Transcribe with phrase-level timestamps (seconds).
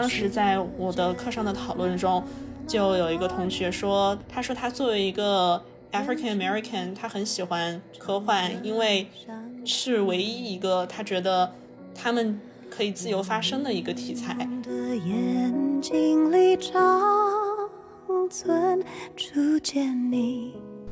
[0.00, 2.24] 当时在我的课上的讨论中，
[2.66, 5.62] 就有一个同学说，他说他作为一个
[5.92, 9.08] African American，他很喜欢科幻，因为
[9.66, 11.52] 是唯一一个他觉得
[11.94, 12.40] 他们
[12.70, 14.48] 可以自由发声的一个题材。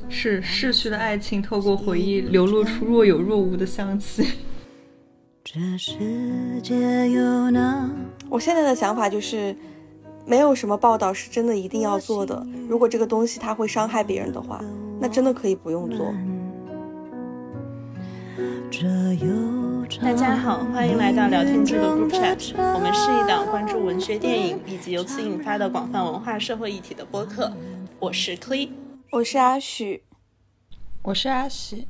[0.07, 4.23] 是逝去的爱情透过回忆流露出若有若无的香气。
[8.29, 9.55] 我现在的想法就是，
[10.23, 12.45] 没有什么报道是真的一定要做的。
[12.67, 14.63] 如果这个东西它会伤害别人的话，
[14.99, 16.13] 那真的可以不用做。
[19.99, 22.53] 大家好，欢迎来到聊天记录 Group Chat。
[22.75, 27.51] 我们是一档关注文学、电影以及由此引发的广泛文化社会议题的播客。
[27.99, 28.69] 我是 Cle，
[29.11, 30.03] 我是阿许，
[31.01, 31.87] 我是阿喜。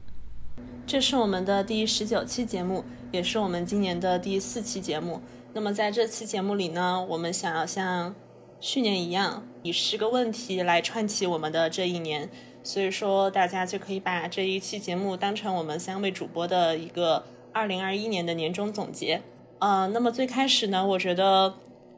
[0.90, 5.22] 这是我们的第十九期节目，也是我们今年的第四期节目。
[5.54, 8.16] 那么在这期节目里呢，我们想要像
[8.59, 12.28] 去年一样，以十个问题来串起我们的这一年。
[12.64, 19.22] 所以说，大家就可以把这一期节目当成我们三位主播的一个二零二一年的年终总结。
[19.59, 21.53] 呃，那么最开始呢，我觉得，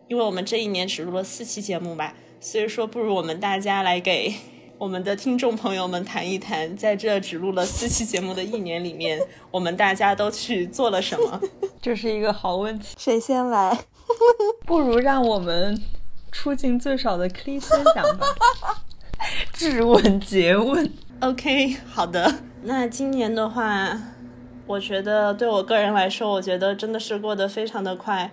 [0.10, 4.34] 因为我们这一年只录了四期节目吧，所以说不如我们大家来给。
[4.82, 11.40] 我们的听众朋友们谈一谈，在这只录了四期节目的一年里面，我们大家都去做了什么？
[11.80, 12.96] 这是一个好问题。
[12.98, 13.78] 谁先来？
[14.66, 15.80] 不如让我们
[16.32, 18.26] 出镜最少的 K 先讲吧。
[19.54, 20.92] 质问诘问。
[21.20, 22.40] OK，好的。
[22.64, 23.96] 那今年的话，
[24.66, 28.32] 我觉得对我个人来说，我觉得真的是过得非常的快。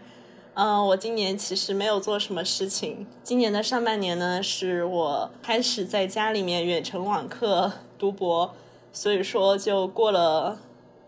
[0.61, 3.07] 嗯，我今年其实没有做什么事情。
[3.23, 8.53] 今年的上半年呢，是我开始在家里面远程网课读博，
[8.93, 10.59] 所以说就过了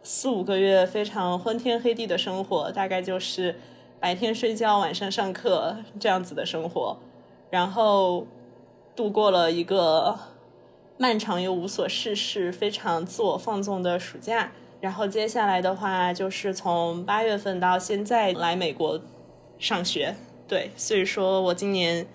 [0.05, 3.57] 四五个月非常昏天黑地的生活，大概就是
[3.99, 6.97] 白天睡觉，晚上上课这样子的生活，
[7.51, 8.25] 然后
[8.95, 10.17] 度过了一个
[10.97, 14.53] 漫长又无所事事、非常自我放纵的暑假。
[14.81, 19.01] 然后接下来的话，就是从八月份到现在来美国。
[19.61, 20.17] 上学，
[20.49, 22.07] 对，所以说我今年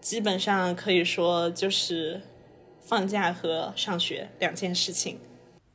[0.00, 2.22] 基本上可以说就是
[2.80, 5.20] 放假和上学两件事情。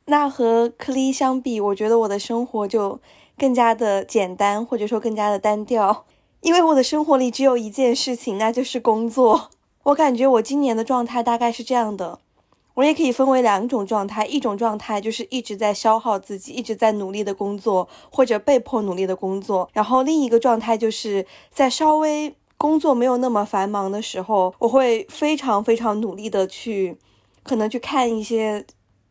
[0.06, 3.00] 那和克利相比，我觉得我的生活就
[3.38, 6.04] 更加的简单，或者说更加的单调，
[6.40, 9.50] 因为我的生活里只有一件事情，那就是工作。
[9.84, 12.18] 我感觉我今年的状态大概是这样的。
[12.80, 26.96] 我也可以分为两种状态，一种状态就是一直在消耗自己，一直在努力的工作或者被迫努力的工作，然后另一个状态就是在稍微工作没有那么繁忙的时候，我会非常非常努力的去，
[27.42, 28.64] 可能去看一些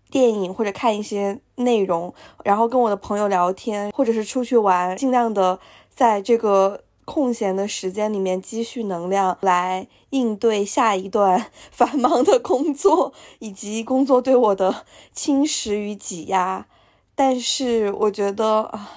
[0.09, 2.11] 电影或者看一些内容，
[2.43, 5.59] 然后跟我的朋友聊天，或者是出去玩，尽量的
[5.93, 6.81] 在这个。
[7.11, 16.67] 空闲的时间里面积蓄能量来应对下一段 繁忙的工作以及工作对我的侵蚀与挤压。
[17.15, 18.91] 但是我觉得啊，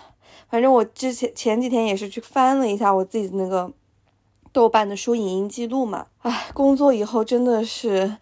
[0.51, 3.73] 反正我之前前几天也是去翻了一下我自己的那个
[4.53, 6.09] 豆瓣的书影音记录嘛。
[6.19, 8.19] 唉，工作以后真的是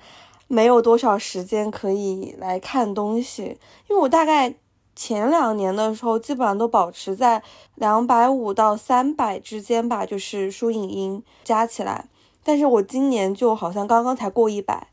[0.47, 3.59] 没有多少时间可以来看东西，
[3.89, 4.55] 因为我大概。
[5.01, 7.43] 前两年的时候，基本上都保持在
[7.77, 12.05] 两百五到三百之间吧，就是书影音加起来。
[12.45, 14.89] 但是我今年就好像刚刚才过一百，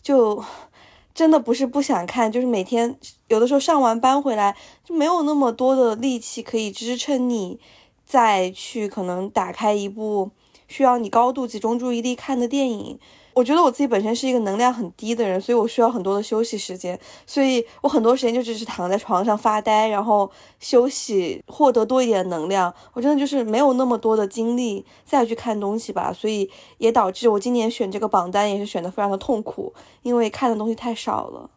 [0.00, 0.42] 就
[1.12, 2.98] 真的不是不想看，就是每天
[3.28, 7.60] 有的时候上完班回来就没有那么多的力气可以支撑你
[8.06, 10.30] 再去可能打开一部
[10.68, 12.98] 需要你高度集中注意力看的电影。
[13.32, 22.72] 我觉得我自己本身是一个能量很低的人，所以我需要很多的休息时间，所以我很多时间就只是躺在床上发呆，然后休息，获得多一点能量。
[22.92, 29.72] 我真的就是没有那么多的精力再去看东西吧，所以也导致我今年选这个榜单也是选的非常的痛苦，
[30.02, 31.48] 因为看的东西太少了。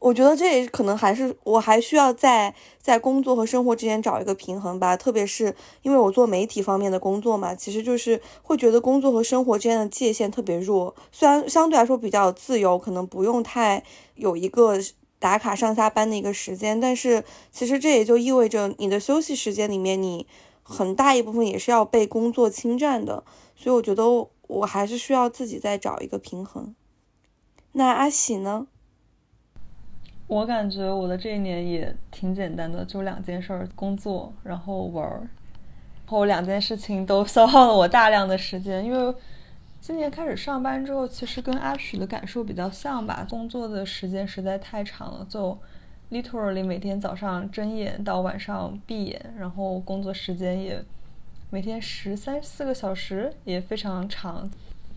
[0.00, 10.94] 我觉得这也可能还是我还需要在在工作和生活之间找一个平衡吧，特别是因为我做媒体方面的工作嘛，其实就是会觉得工作和生活之间的界限特别弱。
[11.12, 14.78] 虽然相对来说比较自由，可能不用太有一个
[15.18, 20.26] 打卡上下班的一个时间，但是其实这也就意味着你的休息时间里面，你
[20.62, 23.22] 很大一部分也是要被工作侵占的。
[23.54, 24.04] 所以我觉得
[24.46, 26.74] 我还是需要自己再找一个平衡。
[27.72, 28.66] 那阿喜呢？
[30.30, 35.18] 我感觉我的这一年也挺简单的，就两件事儿：工作，然后玩儿。
[35.18, 38.84] 然后两件事情都消耗了我大量的时间。
[38.84, 39.12] 因为
[39.80, 43.26] 今年开始上班之后，其实跟阿许的感受比较像吧。
[43.28, 45.58] 工作的时间实在太长了，就
[46.12, 50.80] literally 每天早上睁眼到晚上闭眼，然后工作时间也
[51.50, 54.48] 每天十三四个小时也非常长。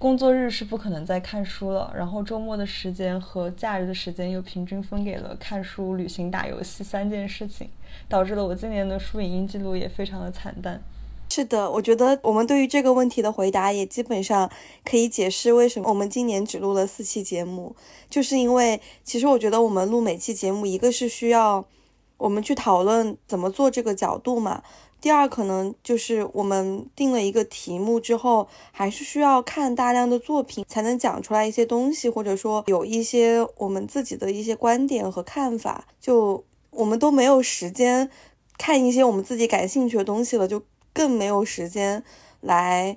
[0.04, 7.70] 工作日是不可能再看书了，然后周末的时间和假日的时间又平均分给了看书、旅行、打游戏三件事情，
[8.10, 10.84] 导致了我今年的书影音记录也非常的惨淡。
[11.30, 14.52] 是的，我觉得我们对于这个问题的回答也基本上
[14.84, 17.74] 可以解释为什么我们今年只录了四期节目，
[18.10, 21.66] 就是因为其实我觉得我们录每期节目，一个是需要
[22.18, 24.64] 我们去讨论怎么做这个角度嘛。
[25.04, 35.90] 第二，可能就是我们定了一个题目之后，还是需要看大量的作品才能讲出来一些东西，或者说有一些我们自己的一些观点和看法。
[36.00, 38.10] 就我们都没有时间
[38.58, 40.64] 看一些我们自己感兴趣的东西了，就
[40.94, 42.02] 更没有时间
[42.40, 42.96] 来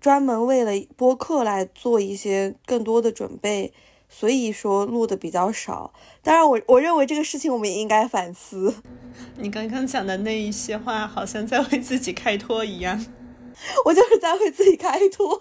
[0.00, 3.72] 专门为了播客来做一些更多的准备。
[4.16, 8.72] 所以说录的比较少，当然我我认为这个事情我们也应该反思。
[9.38, 13.04] 你刚刚讲的那一些话，好像在为自己开脱一样。
[13.84, 15.36] 我就是在为自己开脱，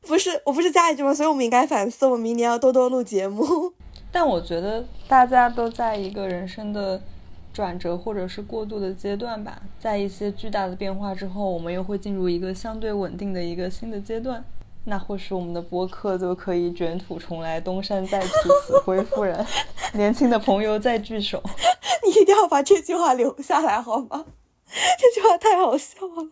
[0.00, 1.14] 不是我不是加一句吗？
[1.14, 3.72] 所以我们应该反思，我们明年要多多录节目。
[4.10, 7.00] 但我觉得大家都在一个人生的
[7.52, 14.44] 转折或者是过渡的阶段吧，在一些巨大的变化之后，我们又会进入一个相对稳定的一个新的阶段。
[14.88, 18.28] 那或许我们的播客就可以卷土重来，东山再起，
[18.64, 19.44] 死灰复燃，
[19.94, 21.42] 年轻的朋友再聚首。
[22.06, 24.24] 你一定要把这句话留下来好吗？
[24.66, 26.30] 这句话太好笑了。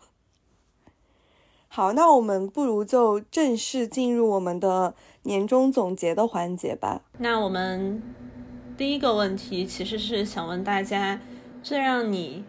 [1.66, 7.02] 好，那我们不如就正式进入我们的年终总结的环节吧。
[7.18, 8.00] 那我们
[8.76, 11.20] 第一个问题其实是想问大家，
[11.60, 12.44] 最让你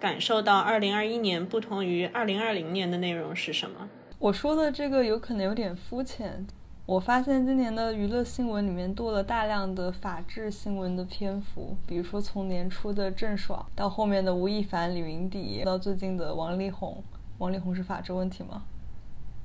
[0.00, 3.88] 感受到二零二一年不同于二零二零年的内容是什么？
[4.24, 6.46] 我说的这个有可能有点肤浅。
[6.86, 17.04] 我发现今年的娱乐新闻里面多了大量的法治新闻的篇幅，比如说从年初的郑爽，到后面的吴亦凡、李云迪，到最近的王力宏。
[17.36, 18.62] 王力宏是法治问题吗？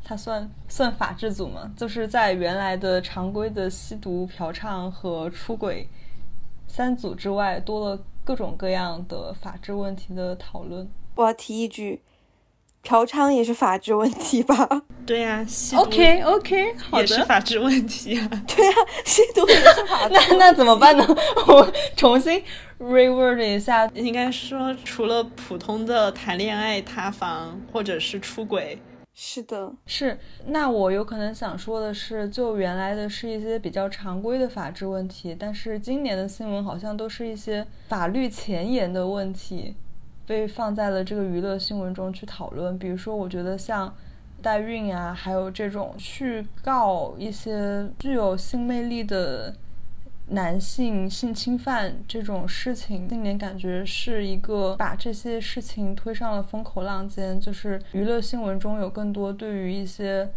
[0.01, 1.69] 他算算法治组吗？
[1.75, 5.89] 就是在原来的常规的吸毒、嫖娼和出轨
[6.69, 10.89] 三组之外，多了各种各样的法治问题的讨论。
[11.15, 12.01] 我要提一句。
[12.81, 14.67] 嫖娼也是法治问题吧？
[15.05, 15.45] 对呀
[15.75, 18.29] ，OK OK，也是法治问题啊。
[18.47, 18.73] 对呀，
[19.05, 20.13] 吸毒也是法治。
[20.31, 21.05] 那那怎么办呢？
[21.47, 22.41] 我重新
[22.79, 28.79] reword 一下，应该说除了普通的谈恋爱、塌房或者是出轨，
[29.13, 30.17] 是的，是。
[30.47, 39.75] 那我有可能想说的是，就原来的是一些比较常规的法治问题，但是今年的新闻好像都是一些法律前沿的问题。
[40.29, 43.91] 被放在了这个娱乐新闻中去讨论，比如说，我觉得像
[44.43, 49.55] 代孕啊，还有这种去告一些具有性魅力的
[50.27, 60.29] 男性性侵犯这种事情，今年感觉是一个把这些事情推上了风口浪尖，就是娱乐新闻中有更多对于一些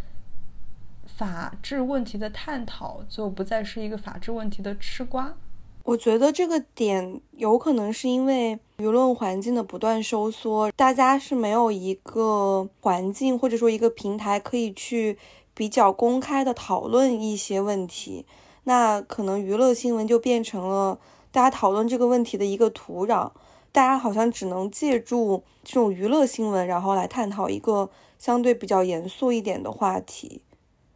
[1.05, 5.35] 法治问题的探讨，就不再是一个法治问题的吃瓜。
[5.85, 15.19] 我觉得这个点有可能是因为舆论环境的不断收缩，大家是没有一个环境或者说一个平台可以去
[15.55, 18.25] 比较公开的讨论一些问题，
[18.65, 21.01] 那可能娱乐新闻就变成了
[21.33, 23.33] 大家讨论这个问题的一个土壤，
[23.73, 30.43] 大家好像只能借助这种娱乐新闻，然后来探讨一个相对比较严肃一点的话题。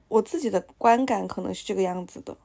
[0.08, 2.36] 我自己的观感可能是这个样子的。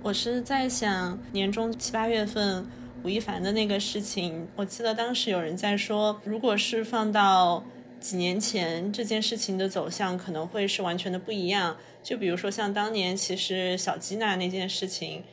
[0.00, 2.64] 我是在想年终七八月份
[3.02, 7.64] 吴亦凡的那个事情，我记得当时有人在说，如果是放到
[7.98, 11.76] 几年前，这件事情的走向可能会是完全的不一样。
[12.00, 15.24] 就比如说像当年，其实小吉娜那件事情，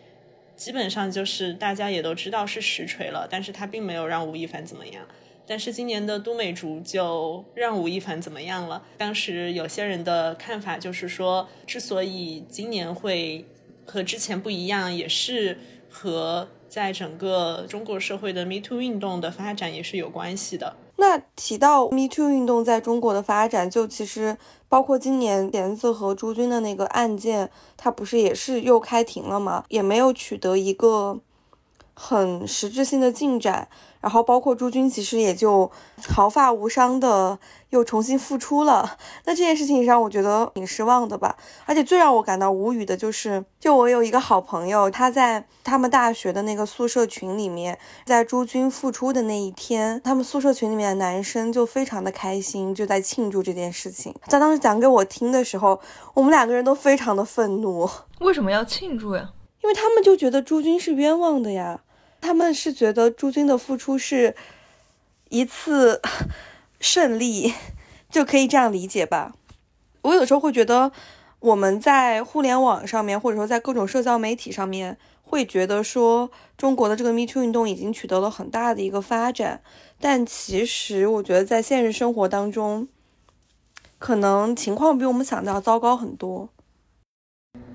[0.55, 5.05] 基本上就是大家也都知道是实锤了，但是他并没有让吴亦凡怎么样。
[5.45, 8.81] 但是今年的都美竹就让吴亦凡怎么样了？
[8.97, 13.45] 当时有些人的看法就是说，之所以今年会。
[13.85, 15.57] 和之前不一样，也是
[15.89, 20.75] 和在整个中国社会的 Me Too 运动的发展也是有关系的。
[20.97, 24.37] 那提到 Me Too 运动在中国的发展，就其实
[24.69, 29.65] 包括今年莲子和朱军的那个案件，它不是也是又开庭了吗？
[29.69, 31.19] 也没有取得一个
[31.95, 33.67] 很实质性的进展。
[34.01, 35.71] 然后包括朱军，其实也就
[36.07, 37.39] 毫发无伤的
[37.71, 38.97] 又重新复出了。
[39.23, 41.35] 那这件事情让我觉得挺失望的吧。
[41.65, 54.13] 而且最让我感到无语的就是，就我有一个好朋友，他在他们大学的那个宿舍群里面，在朱军复出的那一天，他们宿舍群里面的男生就非常的开心，就在庆祝这件事情。
[54.27, 55.81] 在当时讲给我听的时候，
[56.13, 57.89] 我们两个人都非常的愤怒。
[58.19, 59.31] 为什么要庆祝呀？
[59.65, 61.81] 因为他们就觉得朱军是冤枉的呀。
[62.21, 64.35] 他们是觉得朱军的付出是
[65.29, 65.99] 一次
[66.79, 67.51] 胜利，
[68.11, 69.33] 就可以这样理解吧。
[70.03, 70.91] 我有时候会觉得，
[71.39, 79.61] 我们在互联网上面，或者说在各种社交媒体上面，会觉得说中国的这个 Me Too 运动已经取得了很大的一个发展，
[79.99, 82.87] 但其实我觉得在现实生活当中，
[83.97, 86.49] 可能情况比我们想的要糟糕很多。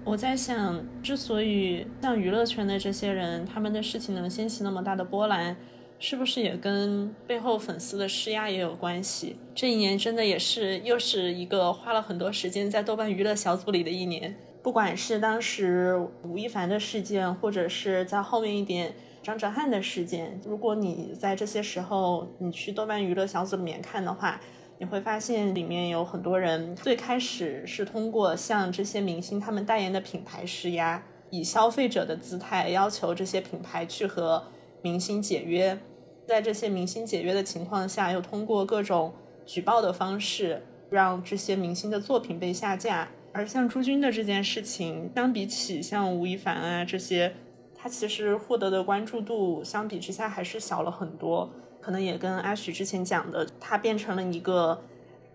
[0.05, 5.57] 我在想，之所以像娱乐圈的这些人，他们的事情能掀起那么大的波澜。
[6.03, 9.37] 是不是也跟背后粉丝的施压也有关系？
[9.55, 14.35] 这一年真的也是又是一个花了很多时间在豆瓣娱乐小组里的一年。
[14.63, 24.41] 不管是当时吴亦凡的事件，或者是在后面一点张哲瀚的事件，如果你在这些时候你去豆瓣娱乐小组里面看的话，
[24.81, 34.43] 你会发现里面有很多人最开始是通过向这些明星他们代言的品牌施压，以消费者的姿态要求这些品牌去和
[34.81, 35.79] 明星解约。
[36.27, 39.13] 在这些明星解约的情况下，又通过各种
[39.45, 43.07] 举报的方式，让这些明星的作品被下架。
[43.35, 47.35] 而像朱军的这件事情，相比起像吴亦凡啊这些，
[47.75, 51.51] 他其实获得的关注度相比之下还是小了很多。
[51.81, 54.85] 可能也跟阿许之前讲的，它变成了一个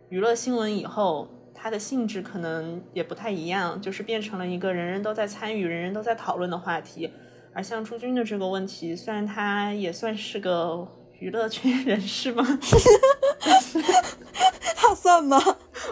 [0.09, 7.11] 娱乐新闻以后，它的性质可能也不太一样，就是变成了一个人人都在参与、人人都在讨论的话题。
[7.53, 10.87] 而像朱军的这个问题，虽然他也算是个
[11.19, 12.45] 娱乐圈人士吗？
[14.75, 15.41] 他算吗？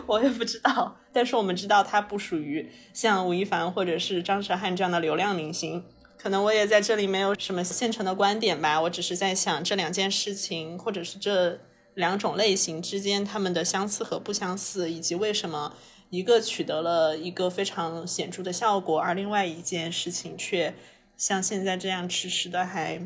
[0.06, 0.98] 我也不知道。
[1.14, 5.86] 但是我们知道他不属于像吴亦凡或者是张哲瀚这样的流量明星。
[6.24, 8.82] 可能我也在这里没有什么现成的观点吧。
[8.82, 11.60] 我只是在想这两件事情，或者是这
[11.96, 15.74] 两种类型之间他们的相似和不相似，以及为什么
[16.10, 20.74] 一个取得了一个非常显著的效果，而另外一件事情却。
[21.16, 23.00] 像现在这样迟迟的还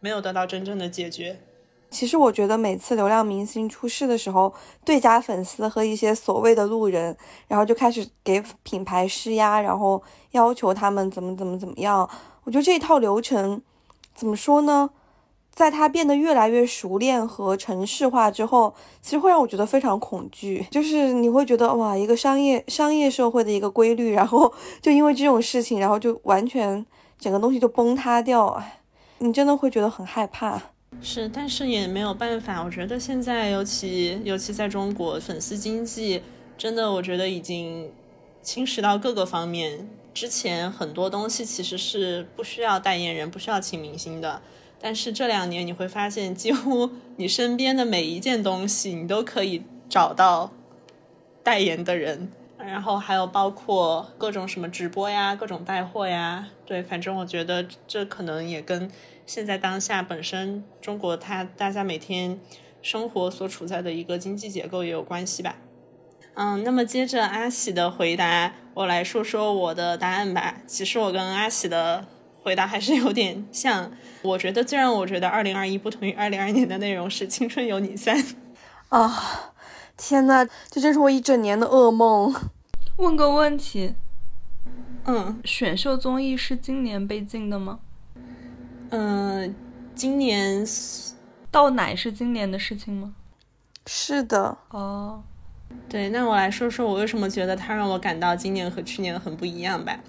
[0.00, 1.38] 没有得到真正的解决。
[1.90, 4.52] 其实我觉得每次流量明星出事的时候，
[4.84, 10.02] 对家粉丝和一些所谓的路人，然后就开始给品牌施压，然后
[10.32, 12.10] 要求他们怎么怎么怎么样。
[12.44, 13.60] 我觉得这一套流程
[14.14, 14.90] 怎么说呢？
[15.54, 20.66] 在他变得越来越熟练和程式化之后，其实会让我觉得非常恐惧。
[20.70, 26.84] 就是你会觉得哇，一个商业商业社会的一个规律，然后就因为这种事情，然后就完全。
[27.18, 28.60] 整个东西就崩塌掉，
[29.18, 30.60] 你真的会觉得很害怕。
[31.00, 32.60] 是，但是也没有办法。
[32.64, 36.20] 我觉得现在，尤其尤其在中国，粉丝经济
[36.58, 37.92] 真的，我觉得已经
[38.42, 39.88] 侵蚀到各个方面。
[40.14, 44.42] 之前很多东西其实是不需要代言人，不需要请明星的，
[44.80, 50.52] 但是这两年你会发现，几乎 你身边的每一件东西，你都可以找到
[51.42, 52.30] 代言的人。
[52.58, 58.88] 然后还有包括各种什么直播呀，各种带货呀，对，反正我觉得这可能也跟
[59.26, 62.38] 现在当下本身中国它大家每天
[62.80, 65.56] 生活所处在的一个经济结构也有关系吧。
[66.34, 70.56] 嗯，那么接着阿喜的回答，我来说说我的答案吧。
[70.66, 72.06] 其实我跟阿喜的
[72.42, 73.90] 回答还是有点像。
[74.22, 78.16] 我觉得最让我觉得二零二一不同于二零二年的内容是《青春有你三》
[78.88, 79.52] 啊。
[79.96, 82.34] 天呐，这真是我一整年的噩梦。
[82.96, 83.94] 问个问题，
[85.04, 87.80] 嗯，选秀综艺是今年被禁的吗？
[88.90, 89.54] 嗯，
[89.94, 90.66] 今年
[91.50, 93.14] 倒奶是今年的事情吗？
[93.86, 94.56] 是的。
[94.70, 95.22] 哦，
[95.88, 100.00] 对，那我来说说我为什么觉得它让我感到今年和去年很不一样吧。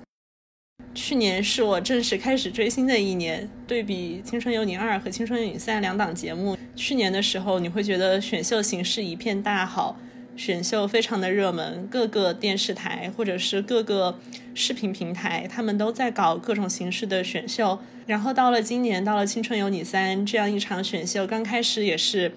[0.95, 9.97] 去年是我正式开始追星的一年，对比《青春有你二》和《青春有你三》两档节目，去年的时候你会觉得选秀形势一片大好，
[10.37, 14.19] 选秀非常的热门，各个电视台或者是各个
[14.53, 17.79] 视频平台，他们都在搞各种形式的选秀。
[18.05, 22.31] 然后到了今年，到了《青春有你三》这样一场选秀，刚开始也是。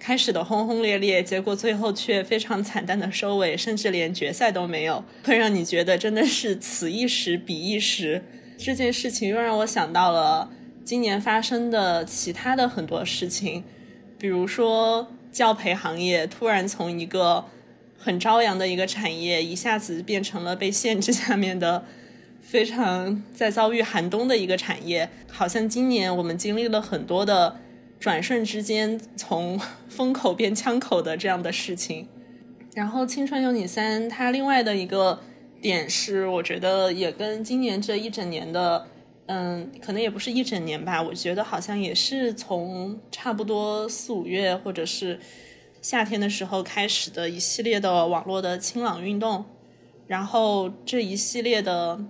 [0.00, 8.24] 开始的轰轰烈烈，结果最后却非常惨淡的收尾，甚至连决赛都没有，会让你觉得真的是此一时彼一时。
[8.56, 10.50] 这件事情又让我想到了
[10.84, 13.62] 今年发生的其他的很多事情，
[14.18, 17.44] 比如说教培行业突然从一个
[17.98, 21.84] 很朝阳的一个产业，一下子变成了被限制下面的
[22.40, 25.10] 非常在遭遇寒冬的一个产业。
[25.30, 27.60] 好像今年我们经历了很多的。
[28.00, 32.08] 转瞬之间从风口变枪口的这样的事情，
[32.74, 35.20] 然后《青春有你三》它另外的一个
[35.60, 38.86] 点是，我觉得也跟今年这一整年的，
[39.26, 45.20] 嗯，可能也不是一整年吧，我觉得好像也是从差不多四五月或者是
[45.82, 49.44] 夏天的时候开始的一系列的网络的清朗运动，
[50.06, 52.02] 然后这一系列的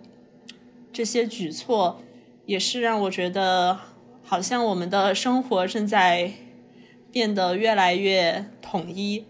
[0.92, 2.00] 这些举措
[2.46, 3.89] 也是让我觉得。
[4.30, 6.30] 好像我们的生活正在
[7.10, 9.24] 变得越来越统一。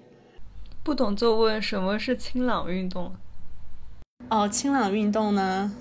[0.83, 3.15] 不懂就问什么是清朗运动？
[4.29, 5.73] 哦，清朗运动呢？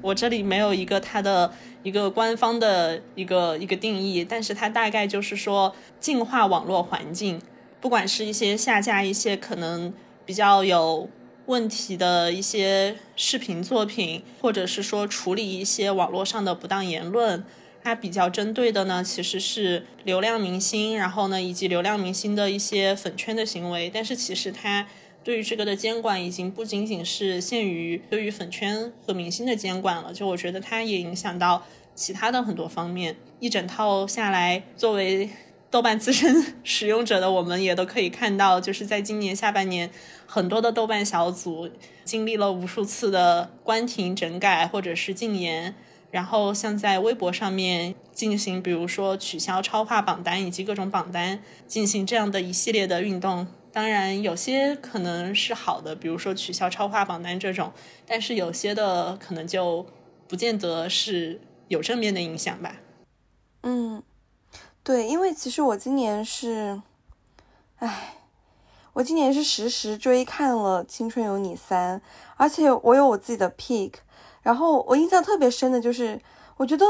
[0.00, 7.42] 我这里没有一个它的一个官方的一个一个定义，但是它大概就是说净化网络环境，
[7.80, 9.92] 不管是一些下架一些可能
[10.24, 11.08] 比较有
[11.46, 17.44] 问题的一些视频作品，或者是说处理一些网络上的不当言论，
[17.82, 24.86] 它比较针对的呢其实是流量明星，然后呢以及流量明星的一些粉圈的行为，但是其实它。
[25.22, 31.62] 对于这个的监管已经不仅仅是限于对于粉圈和明星的监管了，就我觉得它也影响到
[31.94, 33.14] 其他的很多方面。
[33.38, 35.28] 一整套下来，作为
[35.70, 39.90] 豆瓣资深 使用者的我们也都可以看到，就是在今年下半年，
[40.24, 41.68] 很多的豆瓣小组
[42.02, 45.74] 经历了无数次的关停、整改或者是禁言，
[46.10, 53.46] 然后像在微博上面进行，比如说取消超话榜单以及各种榜单，进行这样的一系列的运动。
[53.72, 57.72] 当然，有些可能是好的，比如说取消超话榜单这种，
[58.04, 59.86] 但是有些的可能就
[60.26, 62.74] 不见得是有正面的影响吧。
[63.62, 64.02] 嗯，
[64.82, 66.82] 对，因为其实我今年是，
[67.78, 68.16] 唉，
[68.94, 71.98] 我今年是实时追看了《青春有你三》，
[72.36, 73.92] 而且我有我自己的 pick。
[74.42, 76.20] 然后我印象特别深的就是，
[76.56, 76.84] 我觉得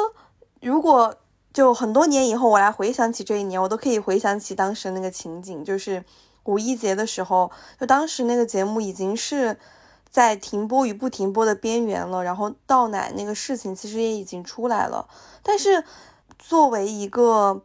[0.61, 1.15] 如果
[1.53, 6.05] 就很多年以后我来回想起这一年，我都可以回想起当时那个情景，就是。
[6.45, 9.59] 五一节的时候，就当时那个节目已经是
[10.11, 15.07] 在停播与不停播的边缘了，然后倒奶那个事情其实也已经出来了。
[15.43, 15.85] 但是
[16.39, 17.63] 作为一个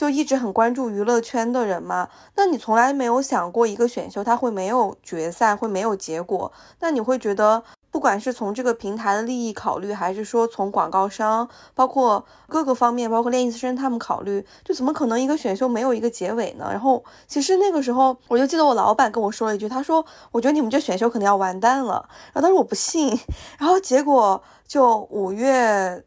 [0.00, 7.62] 就一直很关注娱乐圈的人嘛，那你从来没有想过一个选秀它会没有决赛，会没有结果，那你会觉得？
[7.90, 16.68] 不管是从这个平台的利益考虑，还是说从广告商，包括各个方面，包括练习生他们考虑，就怎么可能一个选秀没有一个结尾呢？
[16.70, 23.18] 然后其实那个时候，我就记得我老板跟我说了一句，他说：“我觉得你们这选秀可能要完蛋了。”然后当时我不信，
[23.58, 26.02] 然后结果就五月。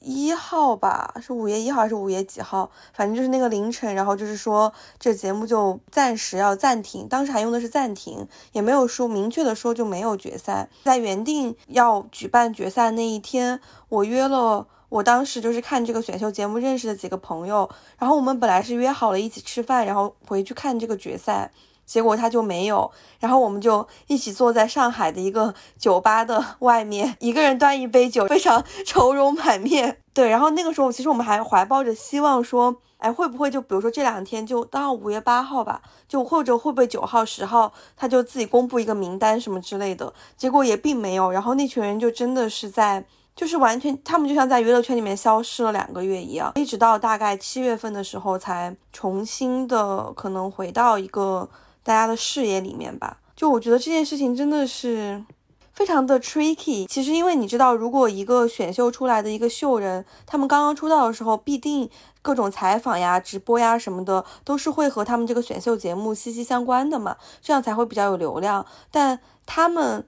[0.00, 2.70] 一号吧，是五月一号还是五月几号？
[2.92, 10.68] 反正就是那个凌晨，然后就是说这节目就暂时要暂停，当时还用的是暂停，也没有说明确的说就没有决赛。
[10.84, 21.50] 在原定要举办决赛那一天，我约了我当时就是看这个选秀节目认识的几个朋友，然后我们本来是约好了一起吃饭，然后回去看这个决赛。
[21.88, 30.02] 结果他就没有，然后我们就一起坐在上海的一个酒吧的 外面，一个人端一杯酒，非常 愁容满面。
[30.12, 40.12] 对，然后那个时候其实我们还怀抱着希望说，哎，会不会就比如说这两天就到五月八号吧，就或者会不会九号、十号他就自己公布一个名单什么之类的。
[40.36, 51.48] 结果也并没有，然后那群人就真的是在，就是完全他们就像在娱乐圈里面消失了两个月一样，一直到大概七月份的时候才重新的可能回到一个。
[51.88, 55.24] 大家的视野里面吧，就我觉得这件事情真的是
[55.72, 56.86] 非常的 tricky。
[56.86, 61.88] 其实，因为你知道，如果一个选秀出来的一个秀人，他们刚刚出道的时候，必定
[62.20, 68.66] 各种采访呀、直播呀什么的，都是会和他们这个选秀节目息息相关的嘛，这样才会比较有流量。
[68.90, 70.06] 但他们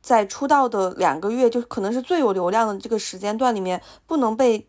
[0.00, 4.66] 在出道的两个月，就可能是最有流量的这个时间段里面，不能被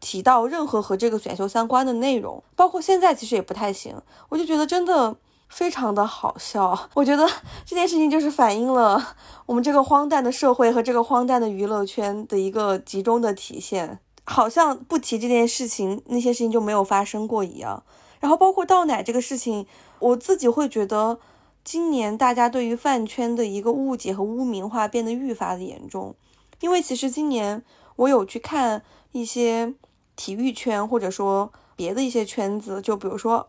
[0.00, 3.94] 提到任何和这个选秀相关的内容，包括现在其实也不太行。
[4.30, 5.16] 我就觉得真的。
[5.48, 7.26] 非常的好笑，我觉得
[7.64, 17.82] 这件事情就是反映了我们这个荒诞的社会和这个荒诞的娱乐圈的一个集中的体现，好像不提这件事情，那些事情就没有发生过一样。
[18.20, 19.66] 然后包括倒奶这个事情，
[19.98, 21.18] 我自己会觉得，
[21.64, 26.14] 今年大家对于饭圈的一个误解和污名化变得愈发的严重，
[26.60, 27.64] 因为其实今年
[27.96, 28.82] 我有去看
[29.12, 29.74] 一些
[30.14, 33.48] 体育圈或者说别的一些圈子，就比如说。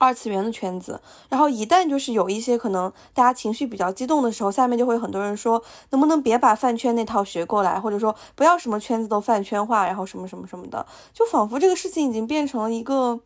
[0.00, 13.20] 二次元的圈子，然后一旦就是有一些可能大家情绪比较激动的时候，下面就会很多人说，能不能别把饭圈那套学过来，或者说不要什么圈子都饭圈化，然后什么什么什么的，就仿佛这个事情已经变成了一个，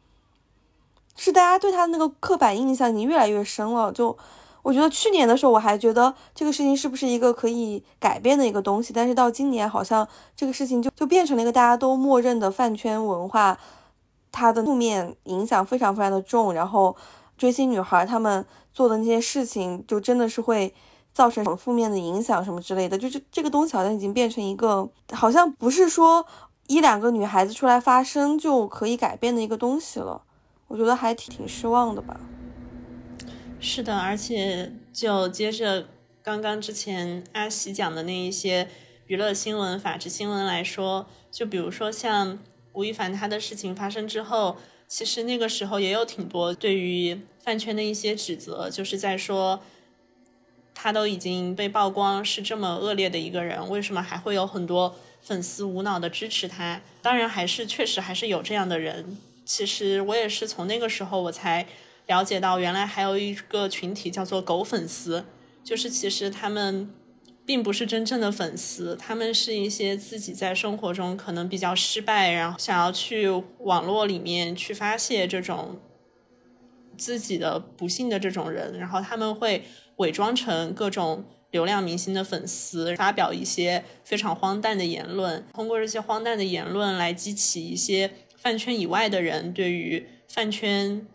[1.14, 3.92] 是大家对他的那个刻板印象已经越来越深了。
[3.92, 4.18] 就
[4.62, 13.56] 我觉得去年的时候我还觉得这个事情是不是一个可以改变的一个东西，但是到今年好像这个事情就就变成了一个大家都默认的饭圈文化。
[14.34, 16.96] 它的负面影响非常非常的重，然后
[17.38, 20.74] 追星女孩她们做的那些事情，就真的是会
[21.12, 26.26] 造成什么负面的影响什么之类的，就是这个东西好像已经变成一个，好像不是说
[26.66, 30.22] 一两个女孩子出来发声就可以改变的一个东西了，
[30.66, 32.18] 我觉得还挺挺失望的吧。
[33.60, 35.86] 是的，而且就接着
[36.24, 38.68] 刚刚之前阿喜讲的那一些
[39.06, 42.40] 娱乐新闻、法制新闻来说，就比如说像。
[42.74, 44.56] 吴亦凡他的事情发生之后，
[44.86, 49.60] 其实那个时候也有挺多对于饭圈的一些指责，就是在说
[50.74, 56.80] 他都已经被曝光是这么恶劣的一个人，为什么还会有很多粉丝无脑的支持他？
[57.00, 59.16] 当然，还是确实还是有这样的人。
[59.44, 61.66] 其实我也是从那个时候我才
[62.06, 65.24] 了解到，原来还有一个群体叫做狗粉丝，
[65.62, 66.92] 就是其实他们。
[67.46, 73.28] 并不是真正的粉丝，他们是一些自己在生活中可能比较失败，然后想要去
[73.58, 75.78] 网络里面去发泄这种
[76.96, 79.64] 自己的不幸的这种人，然后他们会
[79.96, 91.06] 伪装成各种流量明星的粉丝，发表一些非常荒诞的言论，通过这些荒诞的言论来激起一些饭圈以外的人对于饭圈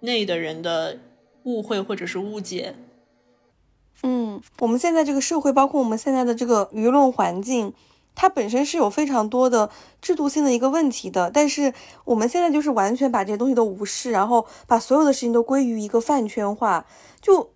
[0.00, 0.98] 内的人的
[1.44, 2.74] 误会或者是误解。
[4.02, 7.72] 嗯，我们现在这个社会，包括我们现在的这个舆论环境，
[8.14, 9.68] 它本身是有非常多的
[10.00, 11.30] 制度性的一个问题的。
[11.30, 11.72] 但是
[12.04, 16.86] 我们现在就是完全把这些东西都无视，然后把所有的事情都归于一个饭圈化。
[17.20, 17.50] 就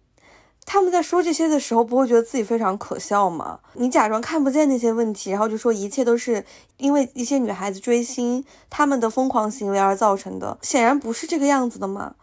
[0.64, 3.60] 他们在说这些的时候，不会觉得自己非常可笑吗？
[3.74, 6.44] 你假装看不见那些问题，然后就说一切都是
[6.78, 12.14] 因为一些女孩子追星他们的疯狂行为而造成的，显然不是这个样子的嘛。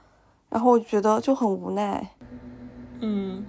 [0.50, 2.16] 然后我觉得就很无奈。
[3.00, 3.46] 嗯。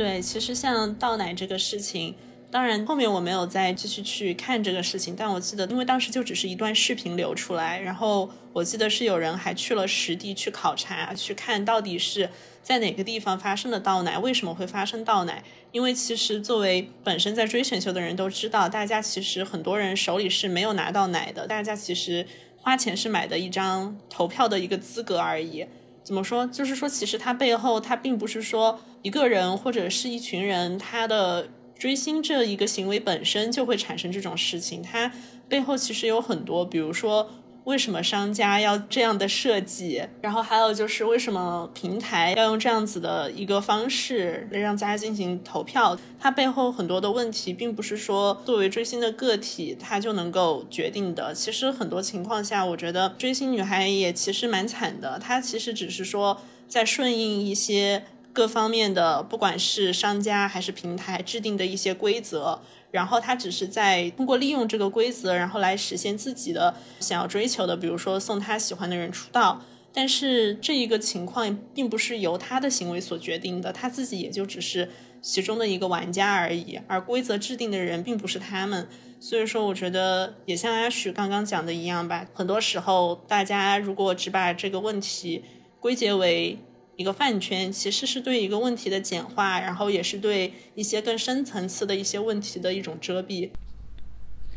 [0.00, 2.14] 对，其实像倒奶这个事情，
[2.50, 12.30] 当然后面我没有再继续去看这个事情，但我记得，因为当时就只是一段视频流出来，然后我记得是有人还去了实地去考察，去看到底是
[12.62, 15.44] 在哪个地方发生的倒奶，为什么会发生倒奶？
[15.70, 25.66] 因为其实作为本身在追选秀的人都知道，大家其实很多人手里是没有拿到奶的，大家其实花钱是买的一张投票的一个资格而已。
[26.10, 26.44] 怎么说？
[26.48, 28.80] 就是说，其实他背后他并不是说。
[29.02, 35.12] 一个人或者是一群人，他的追星这一个行为本身就会产生这种事情，它
[35.48, 37.30] 背后其实有很多，比如说
[37.64, 51.34] 为什么商家要这样的设计，然后还有就是为什么平台要用这样子的一个方式来让大家进行投票，它背后很多的问题，并不是说作为追星的个体他就能够决定的。
[51.34, 58.04] 其实很多情况下，我觉得追星女孩也其实蛮惨的，她其实只是说在顺应一些。
[58.32, 69.62] 各方面的，不管是商家还是平台制定的一些规则，然后他只是在通过利用这个规则，然后来实现自己的想要追求的，比如说送他喜欢的人出道。
[69.92, 74.88] 但是这一个情况并不是由他的行为所决定的，他自己也就只是
[75.20, 78.88] 其中的一个玩家而已，而规则制定的人并不是他们。
[79.18, 85.44] 所以说，我觉得也像阿许刚刚讲的一样吧，很多时候大家如果只把这个问题
[85.78, 86.58] 归结为。
[87.00, 93.48] 一个饭圈其实是对一个问题的简化，然后也是对一些更深层次的一些问题的一种遮蔽。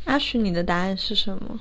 [0.04, 1.58] 阿许，你的答案是什么？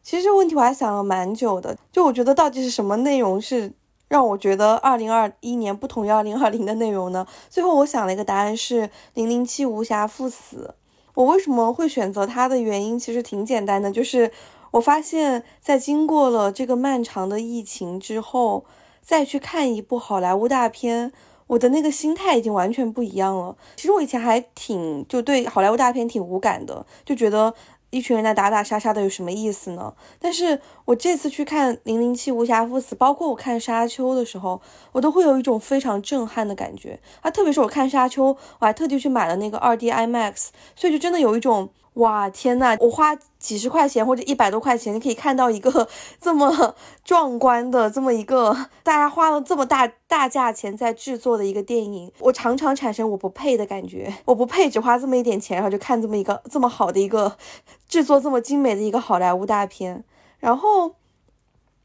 [0.00, 3.72] 其实这个问题我还想了蛮久的，就我觉得到底是什么内容是
[4.06, 7.26] 让我觉得二零二一年不同于二零二零的内容呢？
[7.50, 10.76] 最后我想了一个答案是零零七无暇赴死。
[11.14, 14.30] 我为什么会选择它的原因其实挺简单的，就是
[14.70, 18.64] 我发现，在经过了这个漫长的疫情之后。
[19.02, 21.12] 再去看一部好莱坞大片，
[21.48, 23.56] 我的那个心态已经完全不一样了。
[23.76, 27.52] 其实我以前还挺就对好莱坞大片挺无感的，就觉得
[27.90, 29.92] 一群人在打打杀杀的有什么意思呢？
[30.18, 34.62] 但是我这次去看《零零七：无暇赴死》，包括我看《沙丘》的时候，
[34.92, 37.30] 我都会有一种非常震撼的感觉啊！
[37.30, 41.68] 特别是我看《沙丘》，我还特地去买了那个二 D IMAX，所以就真的有一种。
[41.94, 42.74] 哇天呐！
[42.80, 45.86] 我花几十块钱或者一百多块钱，你可以看到一个
[46.18, 46.74] 这么
[47.04, 57.36] 壮观的这么一个大家花了这么大大价钱在制作的一个电影，我常常产生我不配的感觉，我不配只花这么一点钱，然后就看这么一个这么好的一个
[57.86, 60.02] 制作这么精美的一个好莱坞大片。
[60.38, 60.94] 然后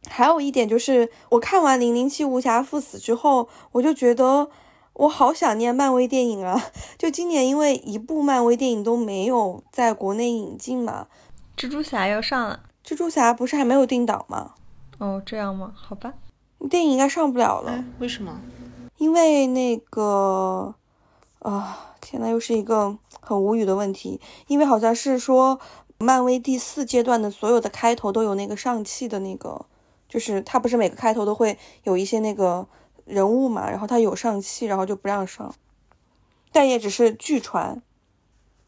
[0.08, 4.50] 还有一点就是，我看完《零零七：无暇赴死》之后，我就觉得。
[4.98, 6.72] 我好想念漫威电影啊！
[6.98, 11.06] 就今年，因为一部漫威电影都没有在国内引进嘛。
[11.56, 14.56] 蜘蛛侠要上了，蜘蛛侠不是还没有定档吗？
[14.98, 15.72] 哦，这样吗？
[15.76, 16.16] 好吧，
[16.68, 17.86] 电影应该上不了了。
[18.00, 18.42] 为什么？
[18.98, 20.74] 因为那个
[21.40, 24.20] 啊，天呐，又是一个很无语的问题。
[24.48, 25.60] 因为好像是说，
[26.00, 29.68] 漫威第四阶段的所有的开头都有那个上汽的那个，
[30.10, 32.68] 就是它不是每个开头都会有一些那个。
[33.08, 35.54] 人物嘛，然后他有上气，然后就不让上，
[36.52, 37.82] 但也只是据传。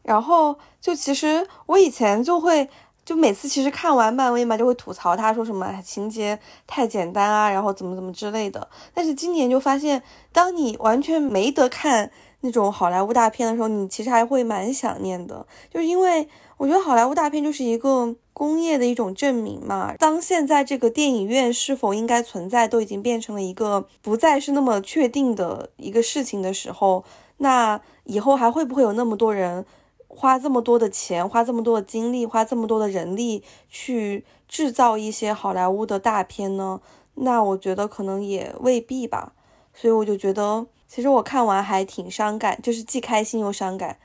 [0.02, 2.68] 然后就其实我以前就会，
[3.04, 8.68] 就每次其实看完漫威嘛，就会吐槽他说什么情节太简单啊，然后怎么怎么之类的。
[8.94, 16.28] 但是今年就发现，当你完全没得看那种好莱坞大片的时候，你其实还会蛮想念的，就是因为。
[16.60, 19.94] 我觉得好莱坞大片就是一个工业的一种证明嘛。
[19.96, 27.02] 当现在这个电影院是否应该存在都已经变成了一个不再是那么确定的一个事情的时候，
[27.38, 29.64] 那以后还会不会有那么多人
[30.06, 36.82] 花这么多的钱、花这么多的精力、花这么多的人力去制造一些好莱坞的大片呢？
[37.14, 39.32] 那我觉得可能也未必吧。
[39.72, 43.96] 所以我就觉得，其实我看完还挺伤感，就是既开心又伤感。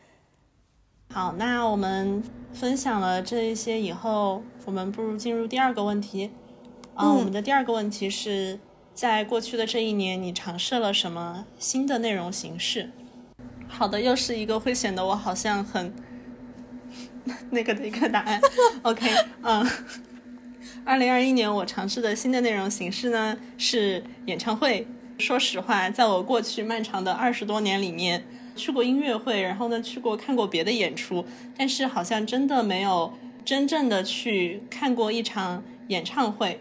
[1.14, 2.22] 好，那我们
[2.54, 6.32] 分享了这一些以后，我们不如进入第二个问题。
[6.94, 8.60] 啊，我们的第二个问题是
[8.94, 12.90] 在过去的这一年，你尝试了什么新的内容形式？
[13.68, 15.94] 好的，又是一个会显得我好像很
[17.50, 18.42] 那个的一个答案。
[18.84, 19.10] OK，
[19.42, 19.66] 嗯，
[20.84, 24.86] 二零二一年我尝试的新的内容形式呢是演唱会。
[25.18, 28.26] 说实话，在我过去漫长的二十多年里面。
[28.56, 31.26] 去过音乐会，然后呢，去过看过别的演出，
[31.58, 33.14] 但是好像真的没有
[33.44, 36.60] 真正的去看过一场演唱会。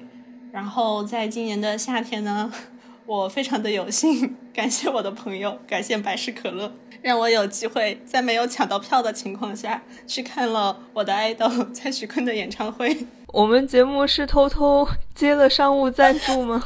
[0.52, 2.52] 然后在今年的夏天呢，
[3.06, 13.06] 我非常的有幸，感谢我的朋友，感谢百事可乐，让我有机会在没有抢到票的情况下去看了我的爱豆蔡徐坤的演唱会。
[13.28, 16.62] 我们节目是偷偷接了商务赞助吗？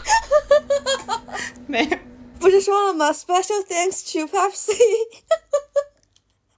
[1.67, 1.99] 没有。
[2.41, 4.77] 不是说了吗？Special thanks to Pepsi。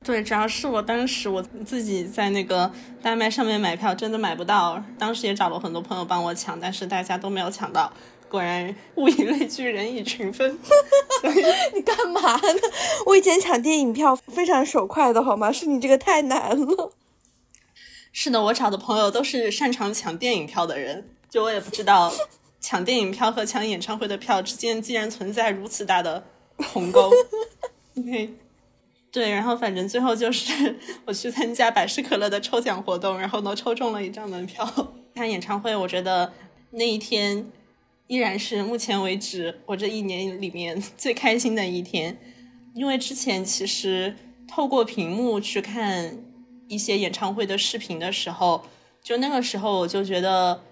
[0.03, 2.71] 对，主要是我当时我自己在那个
[3.03, 4.83] 大麦上面买票，真的买不到。
[4.99, 7.93] 当时也找了很多朋友帮我抢，但是大家都没有抢到。
[8.29, 10.59] 果然物以类聚，人以群分。
[11.75, 12.61] 你干嘛呢？
[13.07, 15.51] 我以前抢电影票非常手快的好吗？
[15.53, 16.93] 是你这个太难了。
[18.13, 22.13] 是的，我找的朋友都是擅长抢电影票的人，就我也不知道。
[22.61, 26.23] 抢电影票和抢演唱会的票之间竟然存在如此大的
[26.59, 27.11] 鸿沟。
[29.11, 34.65] 对，然后反正最后就是我去参加百事可乐的抽奖活动，然后呢抽中了一张门票
[35.15, 35.75] 看演唱会。
[35.75, 36.33] 我觉得
[36.73, 37.51] 那一天
[38.07, 42.17] 依然是目前为止我这一年里面最开心的一天，
[42.75, 44.15] 因为之前其实
[44.47, 46.17] 透过屏幕去看
[46.69, 48.65] 一些演唱会的视频的时候，
[49.03, 50.63] 就那个时候我就觉得。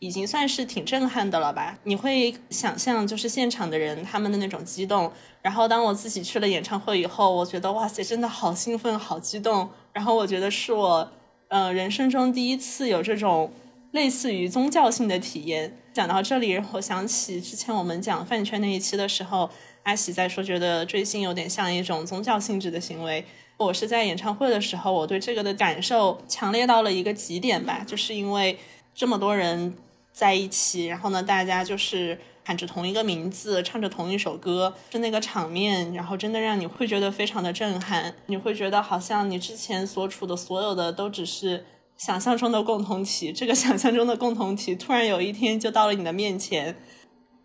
[0.00, 1.76] 已经算是挺震撼的了吧？
[1.82, 5.10] 你会想象就是现场的人他们的那种激动，
[5.42, 9.68] 然后当我自己去了演唱会以后，我觉得哇塞，真的好兴奋，好激动。
[9.92, 11.10] 然后我觉得是我，
[11.48, 13.52] 呃，人生中第一次有这种
[13.90, 15.76] 类似于宗教性的体验。
[15.92, 19.50] 讲到这里，我想起之前我们讲饭圈那一期的时候，
[19.82, 23.24] 阿喜在说，觉得追星有点像一种宗教性质的行为。
[23.56, 28.56] 我是在演唱会的时候，我对这个的感受强烈到了一个极点吧，就是因为
[28.94, 29.74] 这么多人。
[30.18, 38.12] 在一起，然后呢，大家就是喊着同一个名字，唱着同一首歌，是那个场面，然后真的让你会觉得非常的震撼。
[38.26, 41.64] 你会觉得好像你之前所处的所有的都只是
[41.96, 46.74] 想象中的共同体，这个想象中的共同体突然有一天就到了你的面前，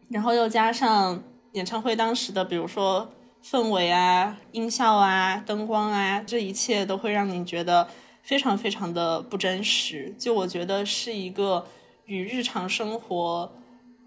[0.10, 3.12] 然后又加上演唱会当时的，比如说
[3.46, 7.88] 氛围啊、音效啊、灯光啊，这一切都会让你觉得
[8.24, 10.16] 非常非常的不真实。
[10.18, 11.68] 就我觉得是一个。
[12.06, 13.52] 与日常生活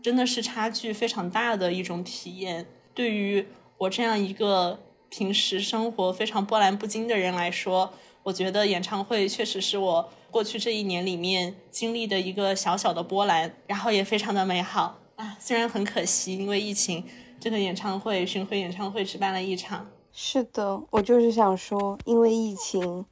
[0.02, 2.66] 真的是差距非常大的一种体验。
[2.94, 3.46] 对于
[3.78, 4.78] 我这样一个
[5.08, 15.36] 平时生活非常波澜不惊的人来说，我觉得演唱会确实是我过去这一年里面经历的一个小小的波澜，然后也非常的美好啊。
[15.38, 17.04] 虽然很可惜，因为疫情，
[17.38, 19.88] 这个演唱会巡回演唱会只办了一场。
[20.12, 23.04] 是的，我就是想说，因为疫情，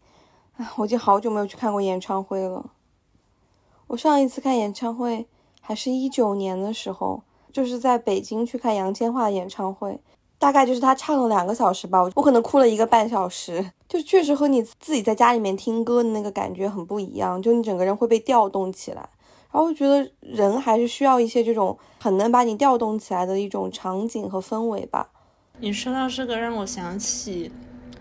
[0.57, 2.71] 啊，我已经好久没有去看过演唱会了。
[3.89, 5.27] 我上一次看演唱会
[5.61, 10.01] 还是一九年的时候，就是在北京去看杨千嬅的演唱会，
[10.39, 19.09] 大概就是他唱了两个小时吧，我可能哭了一个半小时，就确实和你自己在家里面听歌的那个感觉很不一样，就你整个人会被调动起来，
[19.53, 25.11] 然后觉得人还是需要一些这种很能把你调动起来的一种场景和氛围吧。
[25.61, 27.53] 你说到这个，让我想起。